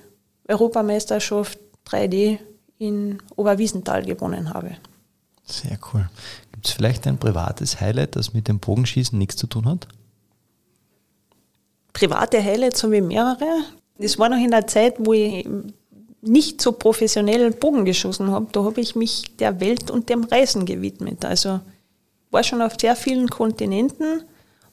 Europameisterschaft 0.47 1.59
3D 1.87 2.39
in 2.77 3.19
Oberwiesenthal 3.35 4.05
gewonnen 4.05 4.53
habe. 4.53 4.77
Sehr 5.45 5.77
cool. 5.93 6.09
Gibt 6.51 6.67
es 6.67 6.73
vielleicht 6.73 7.07
ein 7.07 7.17
privates 7.17 7.81
Highlight, 7.81 8.15
das 8.15 8.33
mit 8.33 8.47
dem 8.47 8.59
Bogenschießen 8.59 9.17
nichts 9.17 9.35
zu 9.35 9.47
tun 9.47 9.65
hat? 9.65 9.87
Private 11.93 12.43
Highlights 12.43 12.83
habe 12.83 12.97
ich 12.97 13.03
mehrere. 13.03 13.63
Das 13.97 14.17
war 14.17 14.29
noch 14.29 14.37
in 14.37 14.51
der 14.51 14.67
Zeit, 14.67 14.95
wo 14.99 15.13
ich 15.13 15.47
nicht 16.21 16.61
so 16.61 16.71
professionell 16.71 17.51
Bogen 17.51 17.85
geschossen 17.85 18.31
habe. 18.31 18.47
Da 18.51 18.63
habe 18.63 18.81
ich 18.81 18.95
mich 18.95 19.23
der 19.37 19.59
Welt 19.59 19.89
und 19.89 20.09
dem 20.09 20.23
Reisen 20.23 20.65
gewidmet. 20.65 21.23
Also 21.25 21.59
war 22.31 22.43
schon 22.43 22.61
auf 22.61 22.73
sehr 22.79 22.95
vielen 22.95 23.29
Kontinenten 23.29 24.23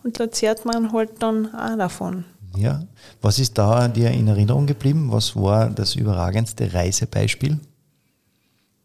und 0.03 0.21
da 0.21 0.31
zehrt 0.31 0.65
man 0.65 0.93
halt 0.93 1.23
dann 1.23 1.55
auch 1.55 1.77
davon. 1.77 2.25
Ja, 2.57 2.85
was 3.21 3.39
ist 3.39 3.59
da 3.59 3.89
dir 3.89 4.11
in 4.11 4.29
Erinnerung 4.29 4.67
geblieben? 4.67 5.09
Was 5.11 5.37
war 5.37 5.69
das 5.69 5.95
überragendste 5.95 6.73
Reisebeispiel? 6.73 7.59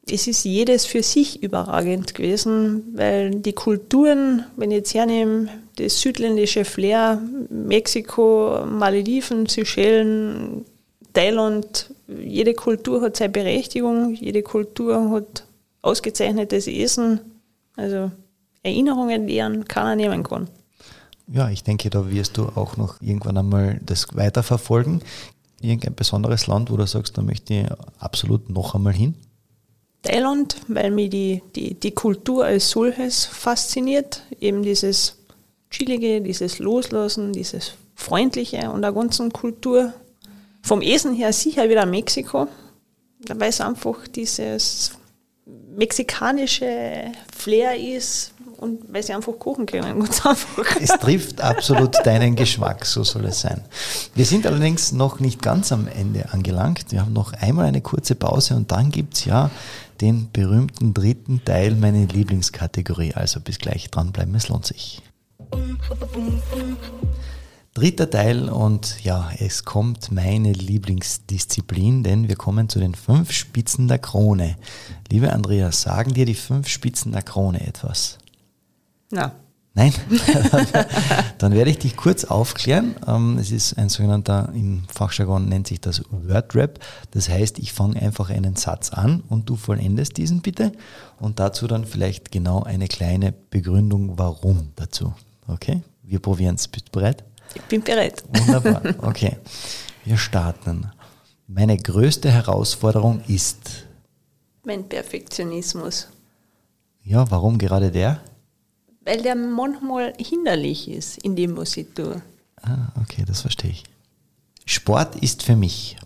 Es 0.09 0.27
ist 0.27 0.43
jedes 0.43 0.85
für 0.85 1.03
sich 1.03 1.43
überragend 1.43 2.15
gewesen, 2.15 2.83
weil 2.95 3.31
die 3.31 3.53
Kulturen, 3.53 4.45
wenn 4.57 4.71
ich 4.71 4.77
jetzt 4.77 4.93
hernehme, 4.93 5.49
das 5.75 6.01
südländische 6.01 6.65
Flair, 6.65 7.21
Mexiko, 7.49 8.65
Malediven, 8.65 9.45
Seychellen, 9.45 10.65
Thailand, 11.13 11.93
jede 12.07 12.53
Kultur 12.53 13.01
hat 13.01 13.17
seine 13.17 13.31
Berechtigung, 13.31 14.13
jede 14.13 14.41
Kultur 14.41 15.11
hat 15.11 15.45
ausgezeichnetes 15.81 16.67
Essen. 16.67 17.19
Also 17.75 18.11
Erinnerungen, 18.63 19.27
die 19.27 19.41
an 19.41 19.65
keiner 19.65 19.95
nehmen 19.95 20.23
kann. 20.23 20.47
Ja, 21.27 21.49
ich 21.49 21.63
denke, 21.63 21.89
da 21.89 22.11
wirst 22.11 22.37
du 22.37 22.47
auch 22.55 22.77
noch 22.77 23.01
irgendwann 23.01 23.37
einmal 23.37 23.79
das 23.85 24.07
weiterverfolgen. 24.15 25.01
Irgendein 25.61 25.95
besonderes 25.95 26.47
Land, 26.47 26.71
wo 26.71 26.77
du 26.77 26.85
sagst, 26.85 27.17
da 27.17 27.21
möchte 27.21 27.53
ich 27.53 27.65
absolut 27.99 28.49
noch 28.49 28.75
einmal 28.75 28.93
hin? 28.93 29.15
Thailand, 30.03 30.55
weil 30.67 30.91
mich 30.91 31.09
die, 31.09 31.41
die, 31.55 31.79
die 31.79 31.91
Kultur 31.91 32.45
als 32.45 32.69
solches 32.69 33.25
fasziniert. 33.25 34.23
Eben 34.39 34.63
dieses 34.63 35.17
Chillige, 35.69 36.21
dieses 36.21 36.59
Loslassen, 36.59 37.33
dieses 37.33 37.73
Freundliche 37.95 38.71
und 38.71 38.81
der 38.81 38.91
ganzen 38.91 39.31
Kultur. 39.31 39.93
Vom 40.63 40.81
Essen 40.81 41.13
her 41.13 41.33
sicher 41.33 41.69
wieder 41.69 41.85
Mexiko, 41.85 42.47
weil 43.27 43.49
es 43.49 43.61
einfach 43.61 44.07
dieses 44.07 44.91
mexikanische 45.75 47.11
Flair 47.35 47.75
ist 47.75 48.33
und 48.57 48.93
weil 48.93 49.01
sie 49.01 49.13
einfach 49.13 49.33
kochen 49.39 49.65
können. 49.65 49.99
Ganz 50.03 50.25
einfach. 50.25 50.65
Es 50.79 50.89
trifft 50.89 51.41
absolut 51.41 51.95
deinen 52.05 52.35
Geschmack, 52.35 52.85
so 52.85 53.03
soll 53.03 53.25
es 53.25 53.41
sein. 53.41 53.61
Wir 54.13 54.25
sind 54.25 54.45
allerdings 54.45 54.91
noch 54.91 55.19
nicht 55.19 55.41
ganz 55.41 55.71
am 55.71 55.87
Ende 55.87 56.31
angelangt. 56.31 56.91
Wir 56.91 57.01
haben 57.01 57.13
noch 57.13 57.33
einmal 57.33 57.65
eine 57.65 57.81
kurze 57.81 58.13
Pause 58.15 58.55
und 58.55 58.71
dann 58.71 58.91
gibt 58.91 59.15
es 59.15 59.25
ja 59.25 59.49
den 60.01 60.31
berühmten 60.31 60.93
dritten 60.93 61.43
Teil, 61.45 61.75
meine 61.75 62.05
Lieblingskategorie. 62.05 63.13
Also 63.13 63.39
bis 63.39 63.59
gleich 63.59 63.89
dranbleiben, 63.89 64.33
es 64.35 64.49
lohnt 64.49 64.65
sich. 64.65 65.01
Dritter 67.73 68.09
Teil 68.09 68.49
und 68.49 69.01
ja, 69.03 69.31
es 69.39 69.63
kommt 69.63 70.11
meine 70.11 70.51
Lieblingsdisziplin, 70.51 72.03
denn 72.03 72.27
wir 72.27 72.35
kommen 72.35 72.67
zu 72.67 72.79
den 72.79 72.95
fünf 72.95 73.31
Spitzen 73.31 73.87
der 73.87 73.99
Krone. 73.99 74.57
Liebe 75.09 75.31
Andrea, 75.31 75.71
sagen 75.71 76.13
dir 76.13 76.25
die 76.25 76.35
fünf 76.35 76.67
Spitzen 76.67 77.13
der 77.13 77.21
Krone 77.21 77.65
etwas? 77.65 78.17
Na. 79.09 79.35
Nein? 79.73 79.93
Dann 81.37 81.53
werde 81.53 81.69
ich 81.69 81.79
dich 81.79 81.95
kurz 81.95 82.25
aufklären. 82.25 82.95
Ähm, 83.07 83.37
es 83.37 83.51
ist 83.51 83.77
ein 83.77 83.87
sogenannter, 83.87 84.49
im 84.53 84.83
Fachjargon 84.93 85.47
nennt 85.47 85.67
sich 85.67 85.79
das 85.79 86.03
Wordrap. 86.09 86.79
Das 87.11 87.29
heißt, 87.29 87.57
ich 87.57 87.71
fange 87.71 88.01
einfach 88.01 88.29
einen 88.29 88.57
Satz 88.57 88.89
an 88.89 89.23
und 89.29 89.49
du 89.49 89.55
vollendest 89.55 90.17
diesen 90.17 90.41
bitte. 90.41 90.73
Und 91.19 91.39
dazu 91.39 91.67
dann 91.67 91.85
vielleicht 91.85 92.31
genau 92.31 92.63
eine 92.63 92.87
kleine 92.87 93.31
Begründung, 93.31 94.17
warum 94.17 94.71
dazu. 94.75 95.13
Okay? 95.47 95.81
Wir 96.03 96.19
probieren 96.19 96.55
es. 96.55 96.67
Bist 96.67 96.87
du 96.87 96.91
bereit? 96.99 97.23
Ich 97.53 97.61
bin 97.63 97.81
bereit. 97.81 98.23
Wunderbar. 98.27 98.81
Okay. 99.01 99.37
Wir 100.03 100.17
starten. 100.17 100.91
Meine 101.47 101.77
größte 101.77 102.31
Herausforderung 102.31 103.21
ist. 103.27 103.85
Mein 104.63 104.87
Perfektionismus. 104.89 106.07
Ja, 107.03 107.29
warum 107.29 107.57
gerade 107.57 107.91
der? 107.91 108.21
Weil 109.01 109.21
der 109.21 109.35
manchmal 109.35 110.13
hinderlich 110.17 110.87
ist 110.87 111.17
in 111.19 111.35
dem, 111.35 111.57
was 111.57 111.75
ich 111.77 111.93
tue. 111.93 112.21
Ah, 112.61 112.91
okay, 113.01 113.23
das 113.25 113.41
verstehe 113.41 113.71
ich. 113.71 113.83
Sport 114.65 115.15
ist 115.17 115.43
für 115.43 115.55
mich 115.55 115.97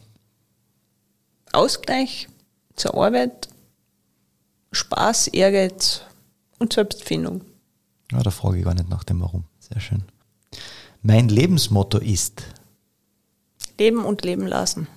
Ausgleich 1.52 2.28
zur 2.76 2.96
Arbeit, 2.96 3.48
Spaß, 4.72 5.28
Ehrgeiz 5.28 6.02
und 6.60 6.74
Selbstfindung. 6.74 7.42
Ja, 8.12 8.22
da 8.22 8.32
frage 8.32 8.58
ich 8.58 8.66
gar 8.66 8.74
nicht 8.74 8.90
nach 8.90 9.04
dem 9.04 9.22
Warum. 9.22 9.46
Sehr 9.60 9.80
schön. 9.80 10.04
Mein 11.02 11.30
Lebensmotto 11.30 11.98
ist 12.00 12.44
Leben 13.78 14.04
und 14.04 14.24
Leben 14.24 14.48
lassen. 14.48 14.88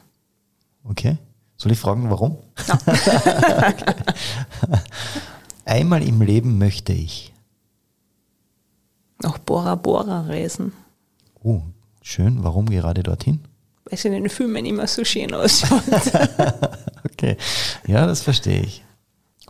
Okay. 0.85 1.19
Soll 1.57 1.73
ich 1.73 1.79
fragen, 1.79 2.09
warum? 2.11 2.39
Ja. 2.67 3.75
Einmal 5.65 6.03
im 6.03 6.23
Leben 6.23 6.59
möchte 6.59 6.93
ich 6.93 7.33
nach 9.23 9.39
Bora 9.39 9.75
Bora 9.75 10.23
reisen. 10.23 10.73
Oh, 11.43 11.63
schön. 12.03 12.43
Warum 12.43 12.67
gerade 12.69 13.03
dorthin? 13.03 13.41
Weil 13.85 13.95
es 13.95 14.05
in 14.05 14.13
den 14.13 14.29
Filmen 14.29 14.67
immer 14.67 14.87
so 14.87 15.05
schön 15.05 15.33
ausschaut. 15.35 15.83
okay, 17.05 17.37
ja, 17.87 18.07
das 18.07 18.23
verstehe 18.23 18.61
ich. 18.63 18.85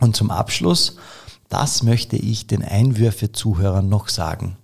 Und 0.00 0.16
zum 0.16 0.30
Abschluss 0.30 0.96
Das 1.48 1.82
möchte 1.82 2.16
ich 2.16 2.46
den 2.46 2.62
Einwürfe-Zuhörern 2.62 3.88
noch 3.88 4.08
sagen. 4.08 4.56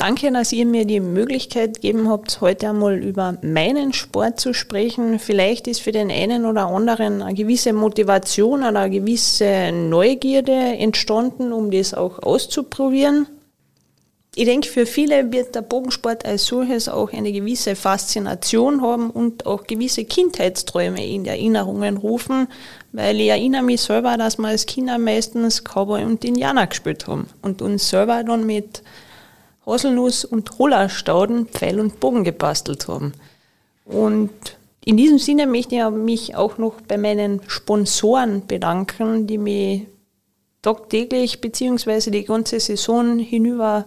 Danke, 0.00 0.32
dass 0.32 0.50
ihr 0.54 0.64
mir 0.64 0.86
die 0.86 0.98
Möglichkeit 0.98 1.74
gegeben 1.74 2.08
habt, 2.08 2.40
heute 2.40 2.70
einmal 2.70 2.96
über 2.96 3.36
meinen 3.42 3.92
Sport 3.92 4.40
zu 4.40 4.54
sprechen. 4.54 5.18
Vielleicht 5.18 5.68
ist 5.68 5.82
für 5.82 5.92
den 5.92 6.10
einen 6.10 6.46
oder 6.46 6.68
anderen 6.68 7.20
eine 7.20 7.34
gewisse 7.34 7.74
Motivation 7.74 8.60
oder 8.60 8.80
eine 8.80 8.98
gewisse 8.98 9.70
Neugierde 9.72 10.54
entstanden, 10.54 11.52
um 11.52 11.70
das 11.70 11.92
auch 11.92 12.18
auszuprobieren. 12.22 13.26
Ich 14.34 14.46
denke, 14.46 14.70
für 14.70 14.86
viele 14.86 15.30
wird 15.32 15.54
der 15.54 15.60
Bogensport 15.60 16.24
als 16.24 16.46
solches 16.46 16.88
auch 16.88 17.12
eine 17.12 17.30
gewisse 17.30 17.76
Faszination 17.76 18.80
haben 18.80 19.10
und 19.10 19.44
auch 19.44 19.64
gewisse 19.64 20.06
Kindheitsträume 20.06 21.06
in 21.06 21.26
Erinnerungen 21.26 21.98
rufen, 21.98 22.48
weil 22.92 23.20
ich 23.20 23.28
erinnere 23.28 23.64
mich 23.64 23.82
selber, 23.82 24.16
dass 24.16 24.38
wir 24.38 24.48
als 24.48 24.64
Kinder 24.64 24.96
meistens 24.96 25.62
Cowboy 25.62 26.04
und 26.04 26.24
Indianer 26.24 26.68
gespielt 26.68 27.06
haben 27.06 27.28
und 27.42 27.60
uns 27.60 27.90
selber 27.90 28.24
dann 28.24 28.46
mit 28.46 28.82
Haselnuss 29.70 30.24
und 30.24 30.58
Hollerstauden 30.58 31.46
Pfeil 31.46 31.80
und 31.80 32.00
Bogen 32.00 32.24
gebastelt 32.24 32.88
haben. 32.88 33.12
Und 33.84 34.30
in 34.84 34.96
diesem 34.96 35.18
Sinne 35.18 35.46
möchte 35.46 35.76
ich 35.76 35.90
mich 35.90 36.36
auch 36.36 36.58
noch 36.58 36.80
bei 36.80 36.96
meinen 36.96 37.40
Sponsoren 37.46 38.46
bedanken, 38.46 39.26
die 39.26 39.38
mich 39.38 39.86
tagtäglich 40.62 41.40
bzw. 41.40 42.10
die 42.10 42.24
ganze 42.24 42.60
Saison 42.60 43.18
hinüber 43.18 43.86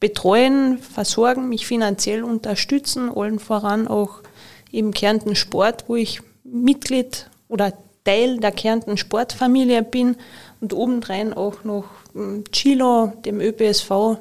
betreuen, 0.00 0.78
versorgen, 0.78 1.48
mich 1.48 1.66
finanziell 1.66 2.22
unterstützen, 2.22 3.10
allen 3.14 3.38
voran 3.38 3.88
auch 3.88 4.20
im 4.70 4.92
Kärnten 4.92 5.34
Sport, 5.34 5.84
wo 5.88 5.96
ich 5.96 6.20
Mitglied 6.44 7.28
oder 7.48 7.72
Teil 8.04 8.38
der 8.38 8.52
Kärnten 8.52 8.96
Sportfamilie 8.96 9.82
bin 9.82 10.16
und 10.62 10.72
obendrein 10.72 11.34
auch 11.34 11.64
noch 11.64 11.84
hm, 12.14 12.44
Chilo, 12.52 13.12
dem 13.24 13.38
ÖPSV, 13.40 14.16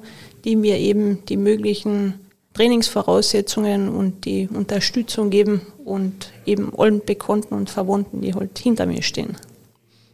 die 0.48 0.56
mir 0.56 0.78
eben 0.80 1.26
die 1.26 1.36
möglichen 1.36 2.14
Trainingsvoraussetzungen 2.54 3.90
und 3.90 4.24
die 4.24 4.48
Unterstützung 4.48 5.30
geben 5.30 5.62
und 5.84 6.32
eben 6.46 6.74
allen 6.76 7.04
Bekannten 7.06 7.54
und 7.54 7.70
Verwandten, 7.70 8.22
die 8.22 8.34
halt 8.34 8.58
hinter 8.58 8.86
mir 8.86 9.04
stehen. 9.04 9.36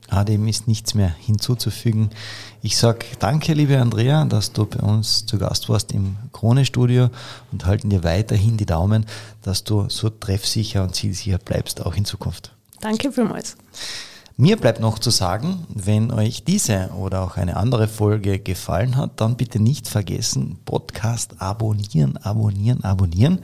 Ah, 0.09 0.23
dem 0.23 0.47
ist 0.47 0.67
nichts 0.67 0.95
mehr 0.95 1.15
hinzuzufügen. 1.19 2.09
Ich 2.63 2.77
sage 2.77 3.05
danke, 3.19 3.53
liebe 3.53 3.79
Andrea, 3.79 4.25
dass 4.25 4.51
du 4.51 4.65
bei 4.65 4.79
uns 4.79 5.25
zu 5.27 5.37
Gast 5.37 5.69
warst 5.69 5.91
im 5.91 6.17
Krone-Studio 6.33 7.09
und 7.51 7.65
halten 7.65 7.91
dir 7.91 8.03
weiterhin 8.03 8.57
die 8.57 8.65
Daumen, 8.65 9.05
dass 9.43 9.63
du 9.63 9.87
so 9.87 10.09
treffsicher 10.09 10.83
und 10.83 10.95
zielsicher 10.95 11.37
bleibst, 11.37 11.85
auch 11.85 11.95
in 11.95 12.05
Zukunft. 12.05 12.51
Danke 12.81 13.11
vielmals. 13.11 13.55
Mir 14.35 14.57
bleibt 14.57 14.79
noch 14.79 14.97
zu 14.97 15.11
sagen, 15.11 15.67
wenn 15.69 16.11
euch 16.11 16.43
diese 16.43 16.89
oder 16.97 17.21
auch 17.21 17.37
eine 17.37 17.55
andere 17.55 17.87
Folge 17.87 18.39
gefallen 18.39 18.97
hat, 18.97 19.21
dann 19.21 19.37
bitte 19.37 19.61
nicht 19.61 19.87
vergessen, 19.87 20.57
Podcast 20.65 21.35
abonnieren, 21.37 22.17
abonnieren, 22.17 22.83
abonnieren, 22.83 23.41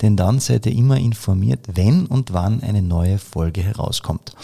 denn 0.00 0.16
dann 0.16 0.40
seid 0.40 0.66
ihr 0.66 0.72
immer 0.72 0.96
informiert, 0.96 1.60
wenn 1.74 2.06
und 2.06 2.32
wann 2.32 2.60
eine 2.60 2.82
neue 2.82 3.18
Folge 3.18 3.62
herauskommt. 3.62 4.34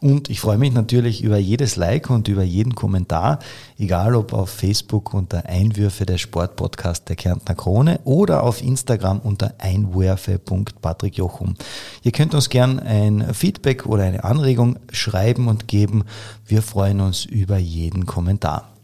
Und 0.00 0.30
ich 0.30 0.40
freue 0.40 0.56
mich 0.56 0.72
natürlich 0.72 1.22
über 1.22 1.36
jedes 1.36 1.76
Like 1.76 2.08
und 2.08 2.26
über 2.28 2.42
jeden 2.42 2.74
Kommentar, 2.74 3.38
egal 3.78 4.14
ob 4.14 4.32
auf 4.32 4.48
Facebook 4.48 5.12
unter 5.12 5.44
Einwürfe 5.44 6.06
der 6.06 6.16
Sportpodcast 6.16 7.08
der 7.10 7.16
Kärntner 7.16 7.54
Krone 7.54 8.00
oder 8.04 8.42
auf 8.42 8.62
Instagram 8.62 9.18
unter 9.18 9.54
einwürfe.patrickjochum. 9.58 11.54
Ihr 12.02 12.12
könnt 12.12 12.34
uns 12.34 12.48
gern 12.48 12.80
ein 12.80 13.34
Feedback 13.34 13.84
oder 13.84 14.04
eine 14.04 14.24
Anregung 14.24 14.78
schreiben 14.90 15.48
und 15.48 15.68
geben. 15.68 16.04
Wir 16.46 16.62
freuen 16.62 17.00
uns 17.00 17.26
über 17.26 17.58
jeden 17.58 18.06
Kommentar. 18.06 18.79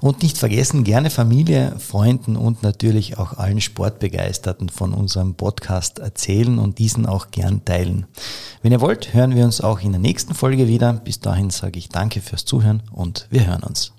Und 0.00 0.22
nicht 0.22 0.38
vergessen, 0.38 0.84
gerne 0.84 1.10
Familie, 1.10 1.76
Freunden 1.78 2.36
und 2.36 2.62
natürlich 2.62 3.18
auch 3.18 3.34
allen 3.34 3.60
Sportbegeisterten 3.60 4.68
von 4.68 4.94
unserem 4.94 5.34
Podcast 5.34 5.98
erzählen 5.98 6.58
und 6.58 6.78
diesen 6.78 7.06
auch 7.06 7.30
gern 7.30 7.64
teilen. 7.64 8.06
Wenn 8.62 8.72
ihr 8.72 8.80
wollt, 8.80 9.12
hören 9.12 9.34
wir 9.34 9.44
uns 9.44 9.60
auch 9.60 9.80
in 9.80 9.92
der 9.92 10.00
nächsten 10.00 10.34
Folge 10.34 10.68
wieder. 10.68 10.94
Bis 10.94 11.20
dahin 11.20 11.50
sage 11.50 11.78
ich 11.78 11.88
danke 11.90 12.20
fürs 12.20 12.44
Zuhören 12.44 12.82
und 12.92 13.26
wir 13.30 13.46
hören 13.46 13.62
uns. 13.62 13.92